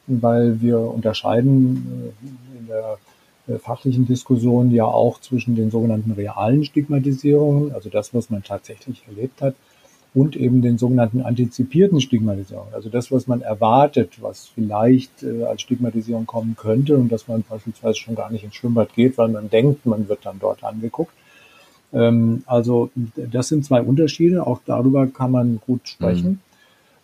[0.08, 2.12] weil wir unterscheiden
[2.60, 2.98] in der
[3.60, 9.42] fachlichen Diskussion ja auch zwischen den sogenannten realen Stigmatisierungen, also das, was man tatsächlich erlebt
[9.42, 9.56] hat,
[10.14, 12.74] und eben den sogenannten antizipierten Stigmatisierungen.
[12.74, 17.44] Also das, was man erwartet, was vielleicht äh, als Stigmatisierung kommen könnte und dass man
[17.48, 21.14] beispielsweise schon gar nicht ins Schwimmbad geht, weil man denkt, man wird dann dort angeguckt.
[21.94, 24.46] Ähm, also das sind zwei Unterschiede.
[24.46, 26.30] Auch darüber kann man gut sprechen.
[26.30, 26.40] Mhm.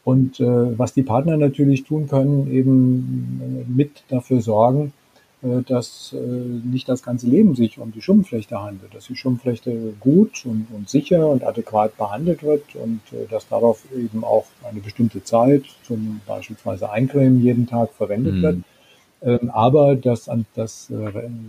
[0.03, 4.96] Und äh, was die Partner natürlich tun können, eben mit dafür sorgen, äh,
[5.41, 10.43] dass äh, nicht das ganze Leben sich um die Schuppenflechte handelt, dass die Schuppenflechte gut
[10.45, 15.23] und, und sicher und adäquat behandelt wird und äh, dass darauf eben auch eine bestimmte
[15.23, 18.41] Zeit, zum beispielsweise Eincremen jeden Tag verwendet mhm.
[18.41, 18.57] wird.
[19.19, 20.91] Ähm, aber dass das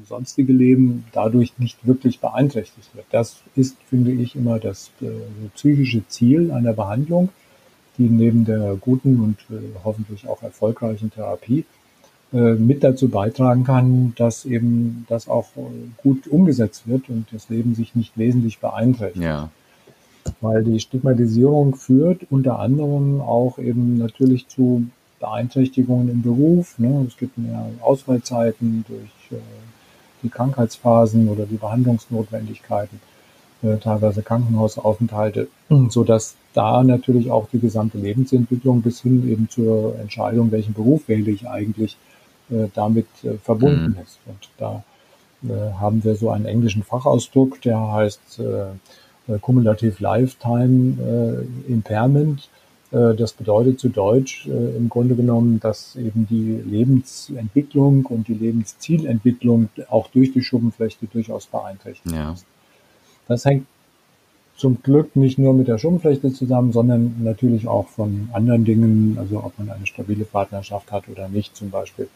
[0.07, 3.07] sonstige Leben dadurch nicht wirklich beeinträchtigt wird.
[3.11, 4.91] Das ist, finde ich, immer das
[5.55, 7.29] psychische Ziel einer Behandlung,
[7.99, 9.37] die neben der guten und
[9.85, 11.78] hoffentlich auch erfolgreichen Therapie äh,
[12.33, 15.61] mit dazu beitragen kann, dass eben das auch äh,
[16.03, 19.25] gut umgesetzt wird und das Leben sich nicht wesentlich beeinträchtigt.
[19.25, 19.51] Ja.
[20.43, 24.87] Weil die Stigmatisierung führt unter anderem auch eben natürlich zu
[25.21, 26.79] Beeinträchtigungen im Beruf.
[26.79, 27.07] Ne?
[27.09, 29.43] Es gibt mehr Ausfallzeiten durch äh,
[30.23, 33.01] die Krankheitsphasen oder die Behandlungsnotwendigkeiten,
[33.63, 35.49] äh, teilweise Krankenhausaufenthalte,
[35.89, 41.09] so dass da natürlich auch die gesamte Lebensentwicklung bis hin eben zur Entscheidung, welchen Beruf
[41.09, 41.97] wähle ich eigentlich,
[42.51, 44.03] äh, damit äh, verbunden mhm.
[44.03, 44.19] ist.
[44.27, 44.83] Und da
[45.45, 48.41] äh, haben wir so einen englischen Fachausdruck, der heißt
[49.43, 52.49] Cumulative Lifetime Impairment.
[52.91, 60.09] Das bedeutet zu Deutsch im Grunde genommen, dass eben die Lebensentwicklung und die Lebenszielentwicklung auch
[60.09, 62.33] durch die Schuppenflechte durchaus beeinträchtigt ja.
[62.33, 62.47] ist.
[63.27, 63.67] Das hängt
[64.59, 69.45] zum Glück nicht nur mit der Schuppenflechte zusammen, sondern natürlich auch von anderen Dingen, also
[69.45, 72.09] ob man eine stabile Partnerschaft hat oder nicht zum Beispiel.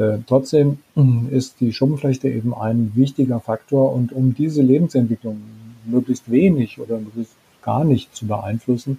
[0.00, 0.78] Äh, trotzdem
[1.30, 5.42] ist die Schuppenflechte eben ein wichtiger Faktor und um diese Lebensentwicklung
[5.84, 8.98] möglichst wenig oder möglichst gar nicht zu beeinflussen,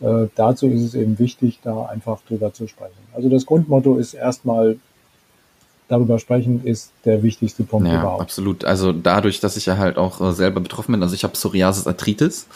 [0.00, 2.98] äh, dazu ist es eben wichtig, da einfach drüber zu sprechen.
[3.14, 4.76] Also das Grundmotto ist erstmal
[5.86, 8.22] darüber sprechen, ist der wichtigste Punkt ja, überhaupt.
[8.22, 8.64] Absolut.
[8.64, 11.86] Also dadurch, dass ich ja halt auch äh, selber betroffen bin, also ich habe Psoriasis
[11.86, 12.48] Arthritis,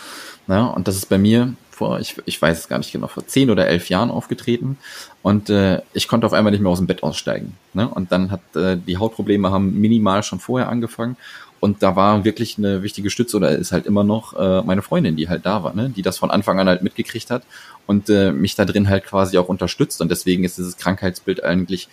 [0.48, 3.26] ne, und das ist bei mir vor, ich, ich weiß es gar nicht genau, vor
[3.26, 4.78] zehn oder elf Jahren aufgetreten
[5.22, 7.56] und äh, ich konnte auf einmal nicht mehr aus dem Bett aussteigen.
[7.72, 7.88] Ne?
[7.88, 11.16] Und dann hat äh, die Hautprobleme haben minimal schon vorher angefangen
[11.64, 15.16] und da war wirklich eine wichtige Stütze oder ist halt immer noch äh, meine Freundin,
[15.16, 15.88] die halt da war, ne?
[15.88, 17.42] die das von Anfang an halt mitgekriegt hat
[17.86, 20.00] und äh, mich da drin halt quasi auch unterstützt.
[20.00, 21.88] Und deswegen ist dieses Krankheitsbild eigentlich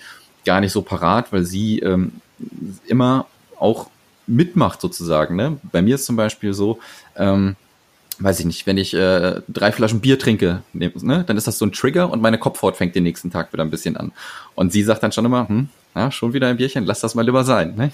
[0.46, 2.13] gar nicht so parat, weil sie ähm,
[2.86, 3.89] immer auch
[4.28, 5.36] mitmacht sozusagen.
[5.36, 5.58] Ne?
[5.72, 6.80] Bei mir ist zum Beispiel so,
[7.15, 7.56] ähm,
[8.19, 11.65] weiß ich nicht, wenn ich äh, drei Flaschen Bier trinke, ne, dann ist das so
[11.65, 14.12] ein Trigger und meine Kopfhaut fängt den nächsten Tag wieder ein bisschen an.
[14.56, 17.26] Und sie sagt dann schon immer, hm, ja, schon wieder ein Bierchen, lass das mal
[17.26, 17.76] lieber sein.
[17.76, 17.91] Ne?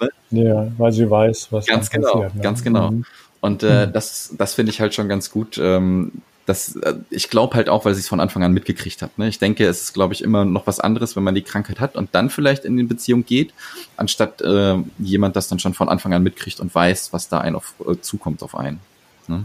[0.30, 2.42] ja, weil sie weiß, was ganz genau, passiert, ne?
[2.42, 2.90] ganz genau.
[2.90, 3.04] Mhm.
[3.40, 3.92] Und äh, mhm.
[3.92, 6.12] das, das finde ich halt schon ganz gut, ähm,
[6.46, 9.18] das, äh, ich glaube halt auch, weil sie es von Anfang an mitgekriegt hat.
[9.18, 9.28] Ne?
[9.28, 11.96] Ich denke, es ist, glaube ich, immer noch was anderes, wenn man die Krankheit hat
[11.96, 13.54] und dann vielleicht in die Beziehung geht,
[13.96, 17.54] anstatt äh, jemand das dann schon von Anfang an mitkriegt und weiß, was da ein
[17.54, 18.80] auf, äh, zukommt auf einen.
[19.30, 19.44] Ne?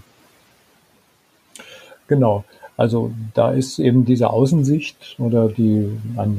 [2.08, 2.44] Genau.
[2.78, 5.90] Also da ist eben diese Außensicht oder die,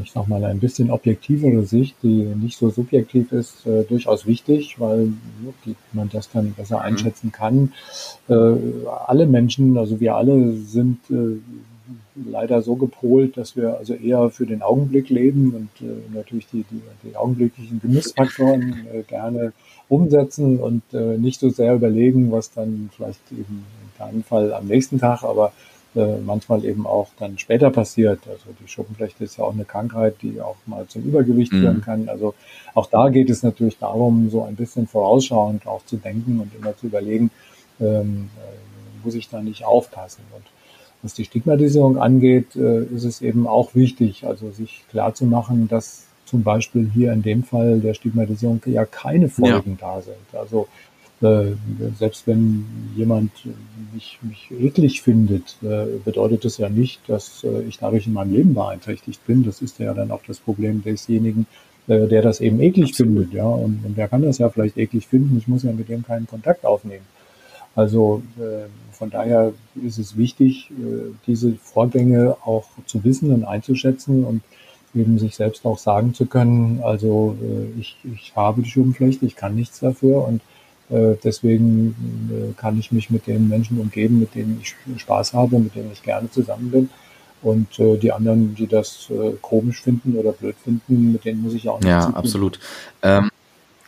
[0.02, 4.78] ich sag mal, ein bisschen objektivere Sicht, die nicht so subjektiv ist, äh, durchaus wichtig,
[4.78, 5.14] weil
[5.64, 6.82] die, man das dann besser mhm.
[6.82, 7.72] einschätzen kann.
[8.28, 8.34] Äh,
[9.06, 11.38] alle Menschen, also wir alle sind äh,
[12.14, 16.64] leider so gepolt, dass wir also eher für den Augenblick leben und äh, natürlich die,
[16.70, 19.52] die, die augenblicklichen Genussfaktoren äh, gerne
[19.88, 24.66] umsetzen und äh, nicht so sehr überlegen, was dann vielleicht eben in keinem Fall am
[24.66, 25.52] nächsten Tag, aber
[25.96, 28.20] äh, manchmal eben auch dann später passiert.
[28.28, 31.60] Also die Schuppenflechte ist ja auch eine Krankheit, die auch mal zum Übergewicht mhm.
[31.60, 32.08] führen kann.
[32.08, 32.34] Also
[32.74, 36.76] auch da geht es natürlich darum, so ein bisschen vorausschauend auch zu denken und immer
[36.76, 37.30] zu überlegen,
[37.80, 40.22] ähm, äh, muss ich da nicht aufpassen.
[40.34, 40.44] Und
[41.02, 45.68] was die Stigmatisierung angeht, äh, ist es eben auch wichtig, also sich klar zu machen,
[45.68, 49.94] dass zum Beispiel hier in dem Fall der Stigmatisierung ja keine Folgen ja.
[49.94, 50.16] da sind.
[50.32, 50.66] Also
[51.22, 51.52] äh,
[51.98, 53.30] selbst wenn jemand
[53.94, 58.34] mich, mich eklig findet, äh, bedeutet das ja nicht, dass äh, ich dadurch in meinem
[58.34, 59.42] Leben beeinträchtigt bin.
[59.42, 61.46] Das ist ja dann auch das Problem desjenigen,
[61.88, 63.14] der das eben eklig Absolut.
[63.14, 63.32] findet.
[63.32, 65.38] Ja, und, und der kann das ja vielleicht eklig finden.
[65.38, 67.04] Ich muss ja mit dem keinen Kontakt aufnehmen.
[67.76, 69.52] Also äh, von daher
[69.84, 74.40] ist es wichtig, äh, diese Vorgänge auch zu wissen und einzuschätzen und
[74.94, 79.36] eben sich selbst auch sagen zu können, also äh, ich, ich habe die Schuppenflechte, ich
[79.36, 80.40] kann nichts dafür und
[80.88, 85.90] deswegen kann ich mich mit den Menschen umgeben, mit denen ich Spaß habe, mit denen
[85.92, 86.90] ich gerne zusammen bin.
[87.42, 91.54] Und äh, die anderen, die das äh, komisch finden oder blöd finden, mit denen muss
[91.54, 91.88] ich auch nicht.
[91.88, 92.60] Ja, absolut.
[93.02, 93.30] Ähm,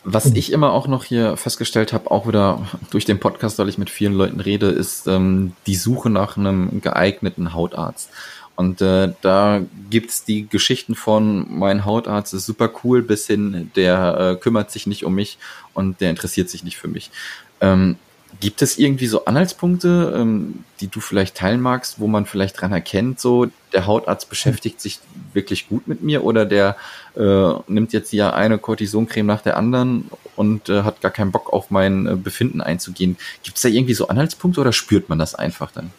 [0.05, 3.79] was ich immer auch noch hier festgestellt habe, auch wieder durch den Podcast, weil ich
[3.79, 8.11] mit vielen Leuten rede, ist ähm, die Suche nach einem geeigneten Hautarzt.
[8.57, 14.19] Und äh, da gibt's die Geschichten von mein Hautarzt ist super cool bis hin, der
[14.19, 15.39] äh, kümmert sich nicht um mich
[15.75, 17.13] und der interessiert sich nicht für mich.
[17.61, 17.97] Ähm,
[18.41, 22.73] gibt es irgendwie so Anhaltspunkte, ähm, die du vielleicht teilen magst, wo man vielleicht dran
[22.73, 25.01] erkennt, so der Hautarzt beschäftigt sich
[25.33, 26.77] wirklich gut mit mir oder der
[27.17, 31.53] äh, nimmt jetzt ja eine Cortisoncreme nach der anderen und äh, hat gar keinen Bock
[31.53, 33.17] auf mein äh, Befinden einzugehen.
[33.43, 35.91] Gibt es da irgendwie so Anhaltspunkte oder spürt man das einfach dann?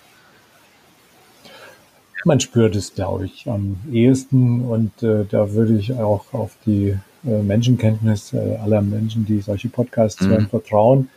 [2.25, 6.97] Man spürt es, glaube ich, am ehesten und äh, da würde ich auch auf die
[7.25, 10.29] äh, Menschenkenntnis äh, aller Menschen, die solche Podcasts mhm.
[10.29, 11.09] hören, vertrauen,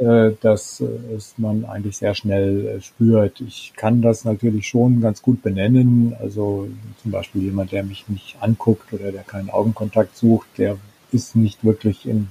[0.00, 3.42] äh, dass äh, es man eigentlich sehr schnell äh, spürt.
[3.42, 6.16] Ich kann das natürlich schon ganz gut benennen.
[6.18, 6.68] Also
[7.02, 10.78] zum Beispiel jemand, der mich nicht anguckt oder der keinen Augenkontakt sucht, der
[11.12, 12.28] ist nicht wirklich in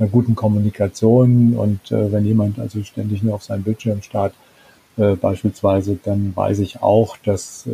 [0.00, 4.34] einer guten Kommunikation und äh, wenn jemand also ständig nur auf seinem Bildschirm starrt,
[4.94, 7.66] beispielsweise, dann weiß ich auch, dass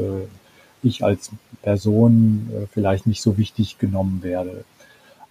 [0.84, 1.32] ich als
[1.62, 4.64] Person vielleicht nicht so wichtig genommen werde.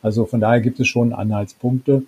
[0.02, 2.04] Also von daher gibt es schon Anhaltspunkte.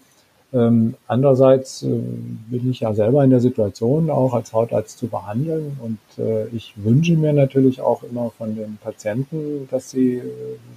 [0.52, 5.78] Ähm, andererseits äh, bin ich ja selber in der Situation, auch als Hautarzt zu behandeln.
[5.80, 10.24] Und äh, ich wünsche mir natürlich auch immer von den Patienten, dass sie äh,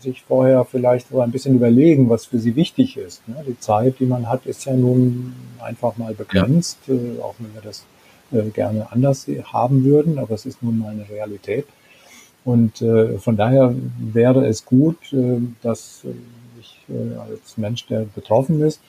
[0.01, 3.27] sich vorher vielleicht so ein bisschen überlegen, was für sie wichtig ist.
[3.27, 3.37] Ne?
[3.47, 6.95] Die Zeit, die man hat, ist ja nun einfach mal begrenzt, ja.
[6.95, 7.87] Äh, auch wenn wir das
[8.31, 11.65] äh, gerne anders haben würden, aber es ist nun mal eine Realität.
[12.45, 14.97] Und äh, von daher wäre es gut,
[15.63, 16.03] dass
[16.61, 16.79] ich
[17.19, 18.81] als Mensch, der betroffen ist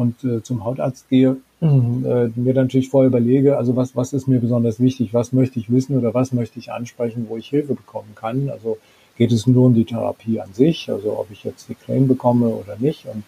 [0.00, 4.80] und äh, zum Hautarzt gehe, mir natürlich vorher überlege, also was, was ist mir besonders
[4.80, 8.48] wichtig, was möchte ich wissen oder was möchte ich ansprechen, wo ich Hilfe bekommen kann.
[8.48, 8.78] Also
[9.20, 12.46] geht es nur um die Therapie an sich, also ob ich jetzt die Creme bekomme
[12.46, 13.24] oder nicht und,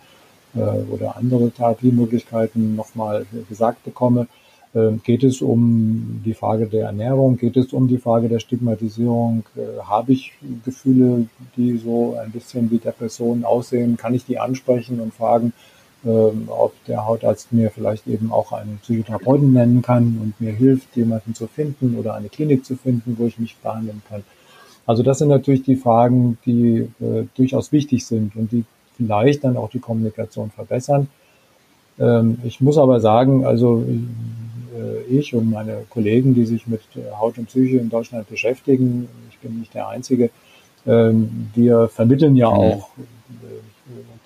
[0.58, 4.26] äh, oder andere Therapiemöglichkeiten nochmal gesagt bekomme.
[4.74, 7.36] Äh, geht es um die Frage der Ernährung?
[7.36, 9.44] Geht es um die Frage der Stigmatisierung?
[9.54, 10.32] Äh, habe ich
[10.64, 11.26] Gefühle,
[11.58, 13.98] die so ein bisschen wie Depressionen aussehen?
[13.98, 15.52] Kann ich die ansprechen und fragen,
[16.04, 21.34] ob der Hautarzt mir vielleicht eben auch einen Psychotherapeuten nennen kann und mir hilft, jemanden
[21.34, 24.24] zu finden oder eine Klinik zu finden, wo ich mich behandeln kann.
[24.84, 28.64] Also das sind natürlich die Fragen, die äh, durchaus wichtig sind und die
[28.96, 31.08] vielleicht dann auch die Kommunikation verbessern.
[31.98, 36.82] Ähm, ich muss aber sagen, also äh, ich und meine Kollegen, die sich mit
[37.18, 40.30] Haut und Psyche in Deutschland beschäftigen, ich bin nicht der Einzige,
[40.86, 42.56] ähm, wir vermitteln ja mhm.
[42.56, 42.88] auch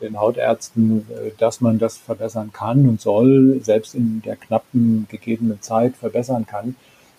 [0.01, 5.61] den Hautärzten, äh, dass man das verbessern kann und soll, selbst in der knappen gegebenen
[5.63, 6.77] Zeit verbessern kann.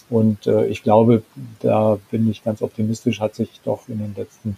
[0.09, 1.23] Und äh, ich glaube,
[1.59, 4.57] da bin ich ganz optimistisch, hat sich doch in den letzten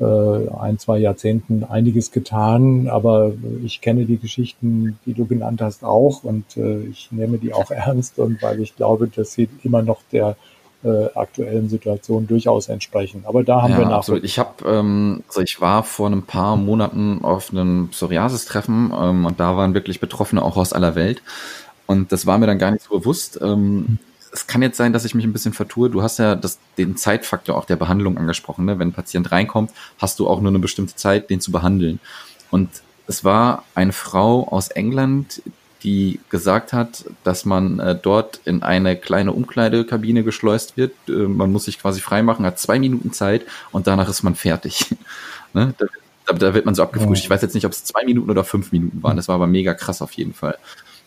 [0.00, 2.88] äh, ein, zwei Jahrzehnten einiges getan.
[2.88, 3.32] Aber
[3.62, 7.70] ich kenne die Geschichten, die du genannt hast, auch und äh, ich nehme die auch
[7.70, 10.36] ernst und weil ich glaube, dass sie immer noch der
[10.82, 13.24] äh, aktuellen Situation durchaus entsprechen.
[13.26, 13.98] Aber da haben ja, wir nach.
[13.98, 14.24] Absolut.
[14.24, 19.40] Ich habe, ähm, also ich war vor ein paar Monaten auf einem Psoriasis-Treffen ähm, und
[19.40, 21.22] da waren wirklich Betroffene auch aus aller Welt.
[21.86, 23.38] Und das war mir dann gar nicht so bewusst.
[23.42, 23.98] Ähm,
[24.32, 25.90] es kann jetzt sein, dass ich mich ein bisschen vertue.
[25.90, 28.64] Du hast ja das, den Zeitfaktor auch der Behandlung angesprochen.
[28.64, 28.78] Ne?
[28.78, 32.00] Wenn ein Patient reinkommt, hast du auch nur eine bestimmte Zeit, den zu behandeln.
[32.50, 32.68] Und
[33.06, 35.42] es war eine Frau aus England,
[35.82, 40.92] die gesagt hat, dass man äh, dort in eine kleine Umkleidekabine geschleust wird.
[41.08, 44.94] Äh, man muss sich quasi freimachen, hat zwei Minuten Zeit und danach ist man fertig.
[45.54, 45.74] ne?
[45.78, 47.24] da, da, wird man so abgefrühstückt.
[47.24, 49.16] Ich weiß jetzt nicht, ob es zwei Minuten oder fünf Minuten waren.
[49.16, 50.58] Das war aber mega krass auf jeden Fall.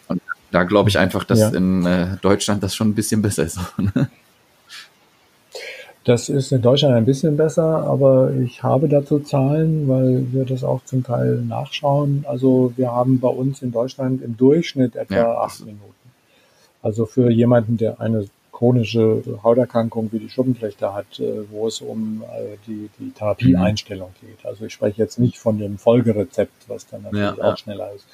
[0.08, 1.50] Und da glaube ich einfach, dass ja.
[1.50, 3.60] in äh, Deutschland das schon ein bisschen besser ist.
[6.04, 10.64] Das ist in Deutschland ein bisschen besser, aber ich habe dazu Zahlen, weil wir das
[10.64, 12.26] auch zum Teil nachschauen.
[12.28, 15.38] Also wir haben bei uns in Deutschland im Durchschnitt etwa ja.
[15.38, 15.94] acht Minuten.
[16.82, 22.24] Also für jemanden, der eine chronische Hauterkrankung wie die Schuppenflechte hat, äh, wo es um
[22.24, 24.46] äh, die, die Therapieeinstellung geht.
[24.46, 27.58] Also ich spreche jetzt nicht von dem Folgerezept, was dann natürlich ja, auch ja.
[27.58, 28.06] schneller ist.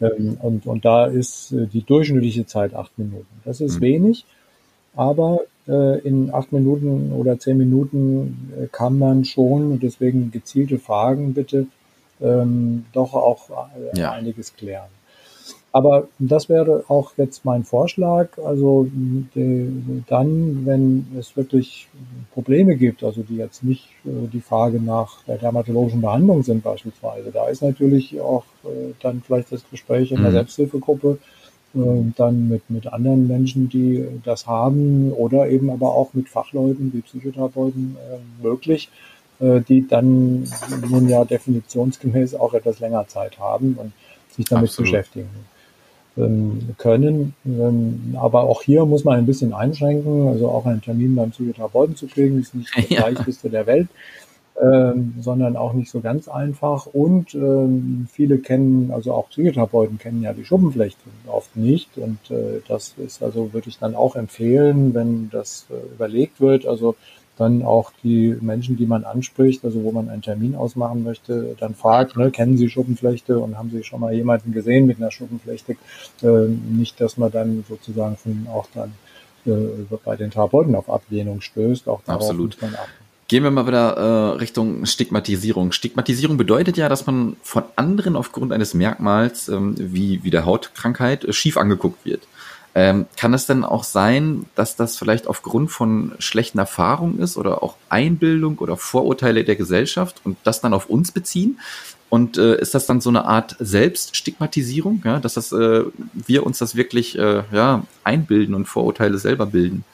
[0.00, 3.40] Ähm, und, und da ist äh, die durchschnittliche Zeit acht Minuten.
[3.44, 3.84] Das ist mhm.
[3.84, 4.24] wenig,
[4.94, 5.40] aber
[6.04, 11.66] in acht Minuten oder zehn Minuten äh, kann man schon, und deswegen gezielte Fragen bitte,
[12.20, 14.12] ähm, doch auch äh, ja.
[14.12, 14.88] einiges klären.
[15.72, 18.38] Aber das wäre auch jetzt mein Vorschlag.
[18.44, 21.88] Also die, dann, wenn es wirklich
[22.34, 27.30] Probleme gibt, also die jetzt nicht äh, die Frage nach der dermatologischen Behandlung sind beispielsweise,
[27.30, 30.34] da ist natürlich auch äh, dann vielleicht das Gespräch in der mhm.
[30.34, 31.39] Selbsthilfegruppe äh,
[31.72, 37.00] dann mit, mit anderen Menschen, die das haben oder eben aber auch mit Fachleuten wie
[37.00, 38.90] Psychotherapeuten äh, möglich,
[39.38, 40.48] äh, die dann
[40.88, 43.92] nun ja definitionsgemäß auch etwas länger Zeit haben und
[44.34, 44.90] sich damit Absolut.
[44.90, 45.28] beschäftigen
[46.16, 47.34] ähm, können.
[47.46, 50.28] Ähm, aber auch hier muss man ein bisschen einschränken.
[50.28, 53.00] Also auch einen Termin beim Psychotherapeuten zu kriegen, ist nicht das ja.
[53.02, 53.88] leichteste der Welt
[54.60, 56.86] ähm, sondern auch nicht so ganz einfach.
[56.86, 61.96] Und ähm, viele kennen, also auch Psychotherapeuten kennen ja die Schuppenflechte oft nicht.
[61.96, 66.66] Und äh, das ist also, würde ich dann auch empfehlen, wenn das äh, überlegt wird,
[66.66, 66.96] also
[67.40, 71.74] dann auch die Menschen, die man anspricht, also wo man einen Termin ausmachen möchte, dann
[71.74, 75.76] fragt, ne, kennen Sie Schuppenflechte und haben Sie schon mal jemanden gesehen mit einer Schuppenflechte?
[76.22, 78.92] Äh, nicht, dass man dann sozusagen von auch dann
[79.46, 81.88] äh, bei den Therapeuten auf Ablehnung stößt.
[81.88, 82.60] Auch darauf Absolut.
[82.60, 83.09] muss man achten.
[83.30, 85.70] Gehen wir mal wieder äh, Richtung Stigmatisierung.
[85.70, 91.24] Stigmatisierung bedeutet ja, dass man von anderen aufgrund eines Merkmals ähm, wie, wie der Hautkrankheit
[91.24, 92.26] äh, schief angeguckt wird.
[92.74, 97.62] Ähm, kann es denn auch sein, dass das vielleicht aufgrund von schlechten Erfahrungen ist oder
[97.62, 101.60] auch Einbildung oder Vorurteile der Gesellschaft und das dann auf uns beziehen?
[102.08, 106.58] Und äh, ist das dann so eine Art Selbststigmatisierung, ja, dass das, äh, wir uns
[106.58, 109.84] das wirklich äh, ja, einbilden und Vorurteile selber bilden?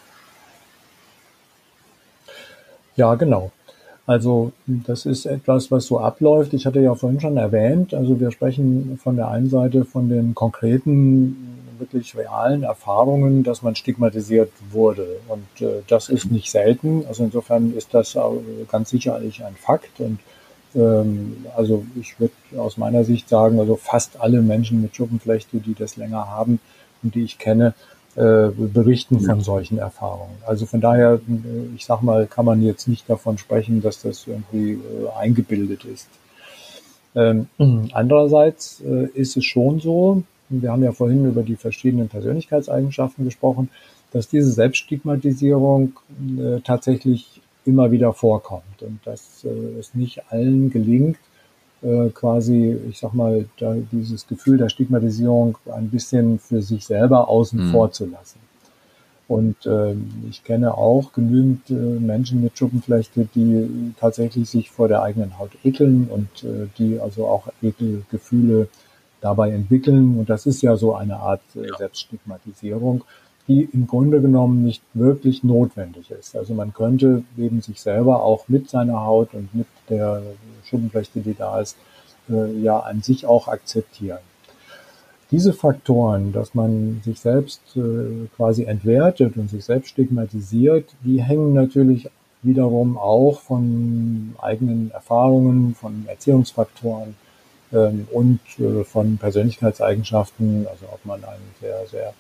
[2.96, 3.50] Ja, genau.
[4.06, 6.54] Also das ist etwas, was so abläuft.
[6.54, 10.34] Ich hatte ja vorhin schon erwähnt, also wir sprechen von der einen Seite von den
[10.34, 15.06] konkreten, wirklich realen Erfahrungen, dass man stigmatisiert wurde.
[15.28, 17.04] Und äh, das ist nicht selten.
[17.08, 18.16] Also insofern ist das
[18.70, 20.00] ganz sicherlich ein Fakt.
[20.00, 20.20] Und
[20.74, 25.74] ähm, also ich würde aus meiner Sicht sagen, also fast alle Menschen mit Schuppenflechte, die
[25.74, 26.60] das länger haben
[27.02, 27.74] und die ich kenne,
[28.16, 30.36] äh, berichten von solchen Erfahrungen.
[30.46, 34.26] Also von daher, äh, ich sag mal, kann man jetzt nicht davon sprechen, dass das
[34.26, 36.08] irgendwie äh, eingebildet ist.
[37.14, 37.48] Ähm,
[37.92, 43.70] andererseits äh, ist es schon so, wir haben ja vorhin über die verschiedenen Persönlichkeitseigenschaften gesprochen,
[44.12, 45.92] dass diese Selbststigmatisierung
[46.38, 51.18] äh, tatsächlich immer wieder vorkommt und dass äh, es nicht allen gelingt,
[51.82, 57.28] äh, quasi, ich sag mal, da, dieses Gefühl der Stigmatisierung ein bisschen für sich selber
[57.28, 57.72] außen mhm.
[57.72, 58.40] vor zu lassen.
[59.28, 59.94] Und äh,
[60.30, 65.50] ich kenne auch genügend äh, Menschen mit Schuppenflechte, die tatsächlich sich vor der eigenen Haut
[65.64, 68.68] ekeln und äh, die also auch Ekelgefühle
[69.20, 70.16] dabei entwickeln.
[70.18, 73.02] Und das ist ja so eine Art äh, Selbststigmatisierung
[73.48, 76.36] die im Grunde genommen nicht wirklich notwendig ist.
[76.36, 80.22] Also man könnte eben sich selber auch mit seiner Haut und mit der
[80.64, 81.76] Schuppenflechte, die da ist,
[82.28, 84.18] äh, ja an sich auch akzeptieren.
[85.30, 91.52] Diese Faktoren, dass man sich selbst äh, quasi entwertet und sich selbst stigmatisiert, die hängen
[91.52, 92.08] natürlich
[92.42, 97.16] wiederum auch von eigenen Erfahrungen, von Erziehungsfaktoren
[97.72, 102.14] ähm, und äh, von Persönlichkeitseigenschaften, also ob man einen sehr, sehr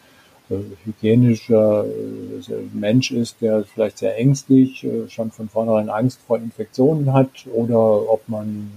[0.48, 7.12] hygienischer äh, Mensch ist, der vielleicht sehr ängstlich äh, schon von vornherein Angst vor Infektionen
[7.12, 8.70] hat oder ob man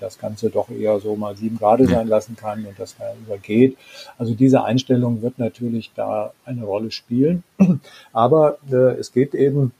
[0.00, 3.76] das Ganze doch eher so mal sieben Grad sein lassen kann und das dann übergeht.
[4.16, 7.42] Also diese Einstellung wird natürlich da eine Rolle spielen.
[8.12, 8.58] Aber
[8.98, 9.72] es geht eben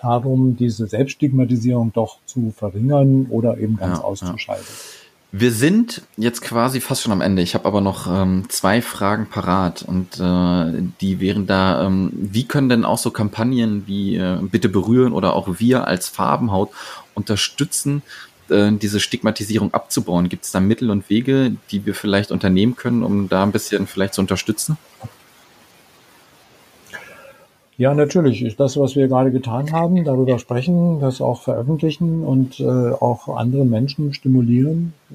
[0.00, 4.66] darum, diese Selbststigmatisierung doch zu verringern oder eben ganz ja, auszuschalten.
[4.66, 4.91] Ja.
[5.34, 7.40] Wir sind jetzt quasi fast schon am Ende.
[7.40, 12.44] Ich habe aber noch ähm, zwei Fragen parat und äh, die wären da, ähm, wie
[12.44, 16.68] können denn auch so Kampagnen wie äh, Bitte berühren oder auch wir als Farbenhaut
[17.14, 18.02] unterstützen,
[18.50, 20.28] äh, diese Stigmatisierung abzubauen?
[20.28, 23.86] Gibt es da Mittel und Wege, die wir vielleicht unternehmen können, um da ein bisschen
[23.86, 24.76] vielleicht zu unterstützen?
[27.78, 28.42] Ja, natürlich.
[28.42, 33.28] Ist das, was wir gerade getan haben, darüber sprechen, das auch veröffentlichen und äh, auch
[33.36, 35.14] andere Menschen stimulieren, äh,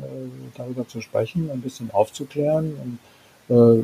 [0.58, 2.74] darüber zu sprechen, ein bisschen aufzuklären.
[2.84, 3.00] Und,
[3.50, 3.84] äh,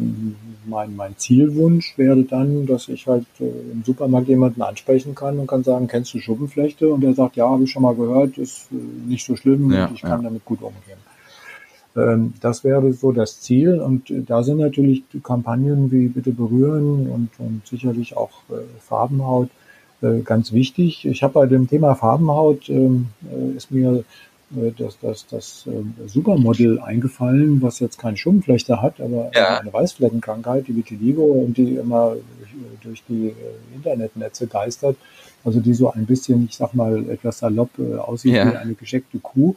[0.65, 5.47] mein, mein Zielwunsch wäre dann, dass ich halt äh, im Supermarkt jemanden ansprechen kann und
[5.47, 6.91] kann sagen, kennst du Schuppenflechte?
[6.91, 8.76] Und er sagt, ja, habe ich schon mal gehört, ist äh,
[9.07, 10.30] nicht so schlimm ja, und ich kann ja.
[10.30, 10.97] damit gut umgehen.
[11.96, 13.80] Ähm, das wäre so das Ziel.
[13.80, 19.50] Und da sind natürlich Kampagnen wie Bitte berühren und, und sicherlich auch äh, Farbenhaut
[20.02, 21.06] äh, ganz wichtig.
[21.06, 24.04] Ich habe bei dem Thema Farbenhaut ähm, äh, ist mir
[24.78, 25.68] das, das, das
[26.06, 29.58] Supermodel eingefallen, was jetzt keine Schuppenflechte hat, aber ja.
[29.58, 32.18] eine Weißfleckenkrankheit, die Vitiligo und die immer
[32.84, 33.34] durch die
[33.74, 34.96] Internetnetze geistert.
[35.44, 38.52] Also die so ein bisschen, ich sag mal, etwas salopp aussieht ja.
[38.52, 39.56] wie eine gescheckte Kuh.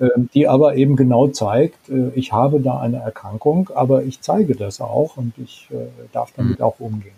[0.00, 4.56] Ähm, die aber eben genau zeigt, äh, ich habe da eine Erkrankung, aber ich zeige
[4.56, 5.76] das auch und ich äh,
[6.12, 6.64] darf damit mhm.
[6.64, 7.14] auch umgehen.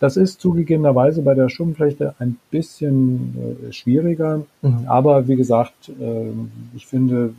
[0.00, 4.86] Das ist zugegebenerweise bei der Schuppenflechte ein bisschen äh, schwieriger, mhm.
[4.86, 7.34] aber wie gesagt, ähm, ich finde,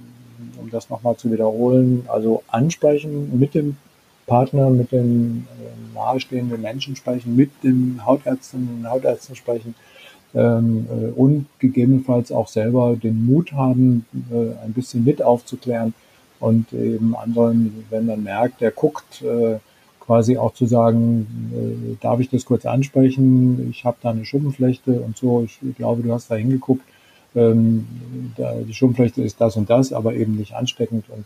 [0.61, 3.75] um das nochmal zu wiederholen, also ansprechen mit dem
[4.27, 5.47] Partner, mit den
[5.95, 9.73] nahestehenden Menschen sprechen, mit den Hautärztinnen und Hautärzten sprechen,
[10.35, 15.93] ähm, äh, und gegebenenfalls auch selber den Mut haben, äh, ein bisschen mit aufzuklären
[16.39, 19.57] und eben anderen, wenn man merkt, der guckt, äh,
[19.99, 23.69] quasi auch zu sagen, darf ich das kurz ansprechen?
[23.69, 26.81] Ich habe da eine Schuppenflechte und so, ich glaube, du hast da hingeguckt.
[27.35, 27.85] Ähm,
[28.67, 31.25] die Schuppenflechte ist das und das, aber eben nicht ansteckend und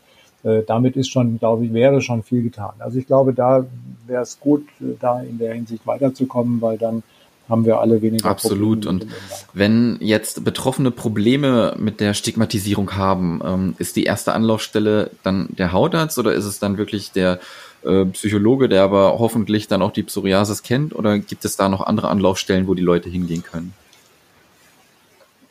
[0.68, 2.74] damit ist schon, glaube ich, wäre schon viel getan.
[2.80, 3.66] Also ich glaube, da
[4.06, 4.68] wäre es gut,
[5.00, 7.04] da in der Hinsicht weiterzukommen, weil dann
[7.50, 8.86] haben wir alle weniger Absolut.
[8.86, 9.06] Probleme.
[9.06, 9.14] Und
[9.54, 15.72] wenn jetzt Betroffene Probleme mit der Stigmatisierung haben, ähm, ist die erste Anlaufstelle dann der
[15.72, 17.40] Hautarzt oder ist es dann wirklich der
[17.84, 20.96] äh, Psychologe, der aber hoffentlich dann auch die Psoriasis kennt?
[20.96, 23.74] Oder gibt es da noch andere Anlaufstellen, wo die Leute hingehen können?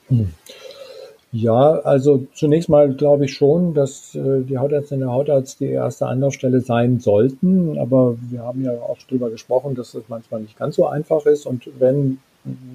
[0.09, 0.33] Hm.
[1.35, 6.07] Ja, also zunächst mal glaube ich schon, dass äh, die Hautärztin der Hautarzt die erste
[6.07, 7.79] Anlaufstelle sein sollten.
[7.79, 11.47] Aber wir haben ja auch darüber gesprochen, dass das manchmal nicht ganz so einfach ist.
[11.47, 12.19] Und wenn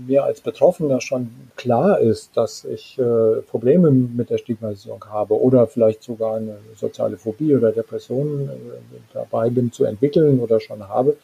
[0.08, 5.68] mir als Betroffener schon klar ist, dass ich äh, Probleme mit der Stigmatisierung habe oder
[5.68, 11.18] vielleicht sogar eine soziale Phobie oder Depression äh, dabei bin zu entwickeln oder schon habe,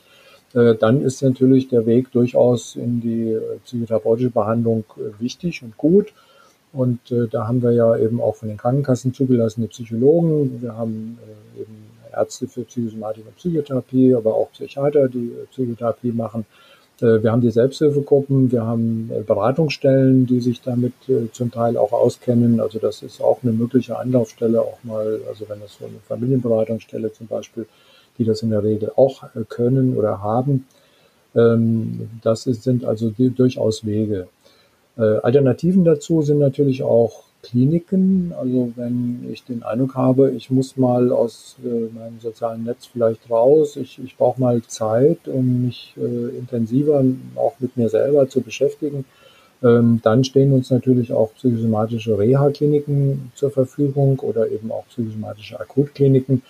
[0.54, 5.78] äh, dann ist natürlich der Weg durchaus in die äh, psychotherapeutische Behandlung äh, wichtig und
[5.78, 6.14] gut.
[6.74, 10.62] Und äh, da haben wir ja eben auch von den Krankenkassen zugelassene Psychologen.
[10.62, 11.20] Wir haben
[11.56, 16.46] äh, eben Ärzte für Psychosomatik und Psychotherapie, aber auch Psychiater, die äh, Psychotherapie machen.
[17.02, 20.94] Äh, wir haben die Selbsthilfegruppen, wir haben äh, Beratungsstellen, die sich damit
[21.32, 22.60] zum Teil auch auskennen.
[22.60, 27.12] Also das ist auch eine mögliche Anlaufstelle, auch mal, also wenn das so eine Familienberatungsstelle
[27.14, 27.68] zum Beispiel,
[28.18, 30.66] die das in der Regel auch können oder haben.
[31.36, 34.28] Ähm, das sind also durchaus Wege.
[34.98, 38.34] Äh, Alternativen dazu sind natürlich auch Kliniken.
[38.39, 43.30] Also wenn ich den Eindruck habe, ich muss mal aus äh, meinem sozialen Netz vielleicht
[43.30, 47.04] raus, ich, ich brauche mal Zeit, um mich äh, intensiver
[47.36, 49.06] auch mit mir selber zu beschäftigen,
[49.62, 56.41] ähm, dann stehen uns natürlich auch psychosomatische Reha-Kliniken zur Verfügung oder eben auch psychosomatische Akutkliniken.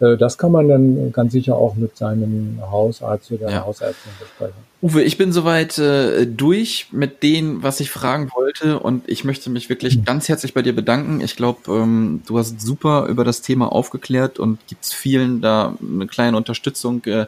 [0.00, 3.64] Äh, das kann man dann ganz sicher auch mit seinem Hausarzt oder ja.
[3.64, 4.70] Hausärztin besprechen.
[4.82, 9.50] Uwe, ich bin soweit äh, durch mit dem, was ich fragen wollte und ich möchte
[9.50, 10.04] mich wirklich mhm.
[10.06, 11.20] ganz herzlich bei dir bedanken.
[11.20, 16.06] Ich glaube, ähm, du hast super über das Thema aufgeklärt und gibt's vielen da eine
[16.06, 17.26] kleine Unterstützung, äh,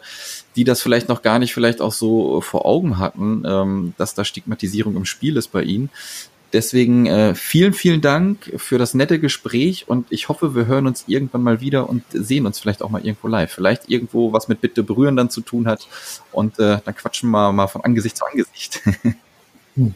[0.57, 4.25] die das vielleicht noch gar nicht vielleicht auch so vor Augen hatten, ähm, dass da
[4.25, 5.91] Stigmatisierung im Spiel ist bei ihnen.
[6.53, 11.05] Deswegen äh, vielen, vielen Dank für das nette Gespräch und ich hoffe, wir hören uns
[11.07, 13.51] irgendwann mal wieder und sehen uns vielleicht auch mal irgendwo live.
[13.51, 15.89] Vielleicht irgendwo, was mit Bitte berühren dann zu tun hat
[16.31, 18.81] und äh, dann quatschen wir mal von Angesicht zu Angesicht.
[19.75, 19.95] Hm.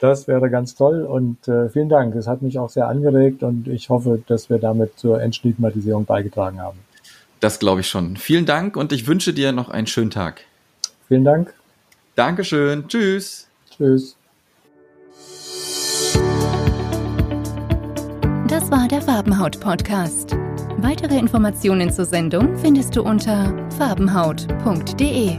[0.00, 2.16] Das wäre ganz toll und äh, vielen Dank.
[2.16, 6.60] Es hat mich auch sehr angeregt und ich hoffe, dass wir damit zur Entstigmatisierung beigetragen
[6.60, 6.78] haben.
[7.40, 8.16] Das glaube ich schon.
[8.16, 10.42] Vielen Dank und ich wünsche dir noch einen schönen Tag.
[11.08, 11.54] Vielen Dank.
[12.16, 12.88] Dankeschön.
[12.88, 13.46] Tschüss.
[13.70, 14.15] Tschüss.
[18.68, 20.36] Das war der Farbenhaut-Podcast.
[20.78, 25.38] Weitere Informationen zur Sendung findest du unter farbenhaut.de.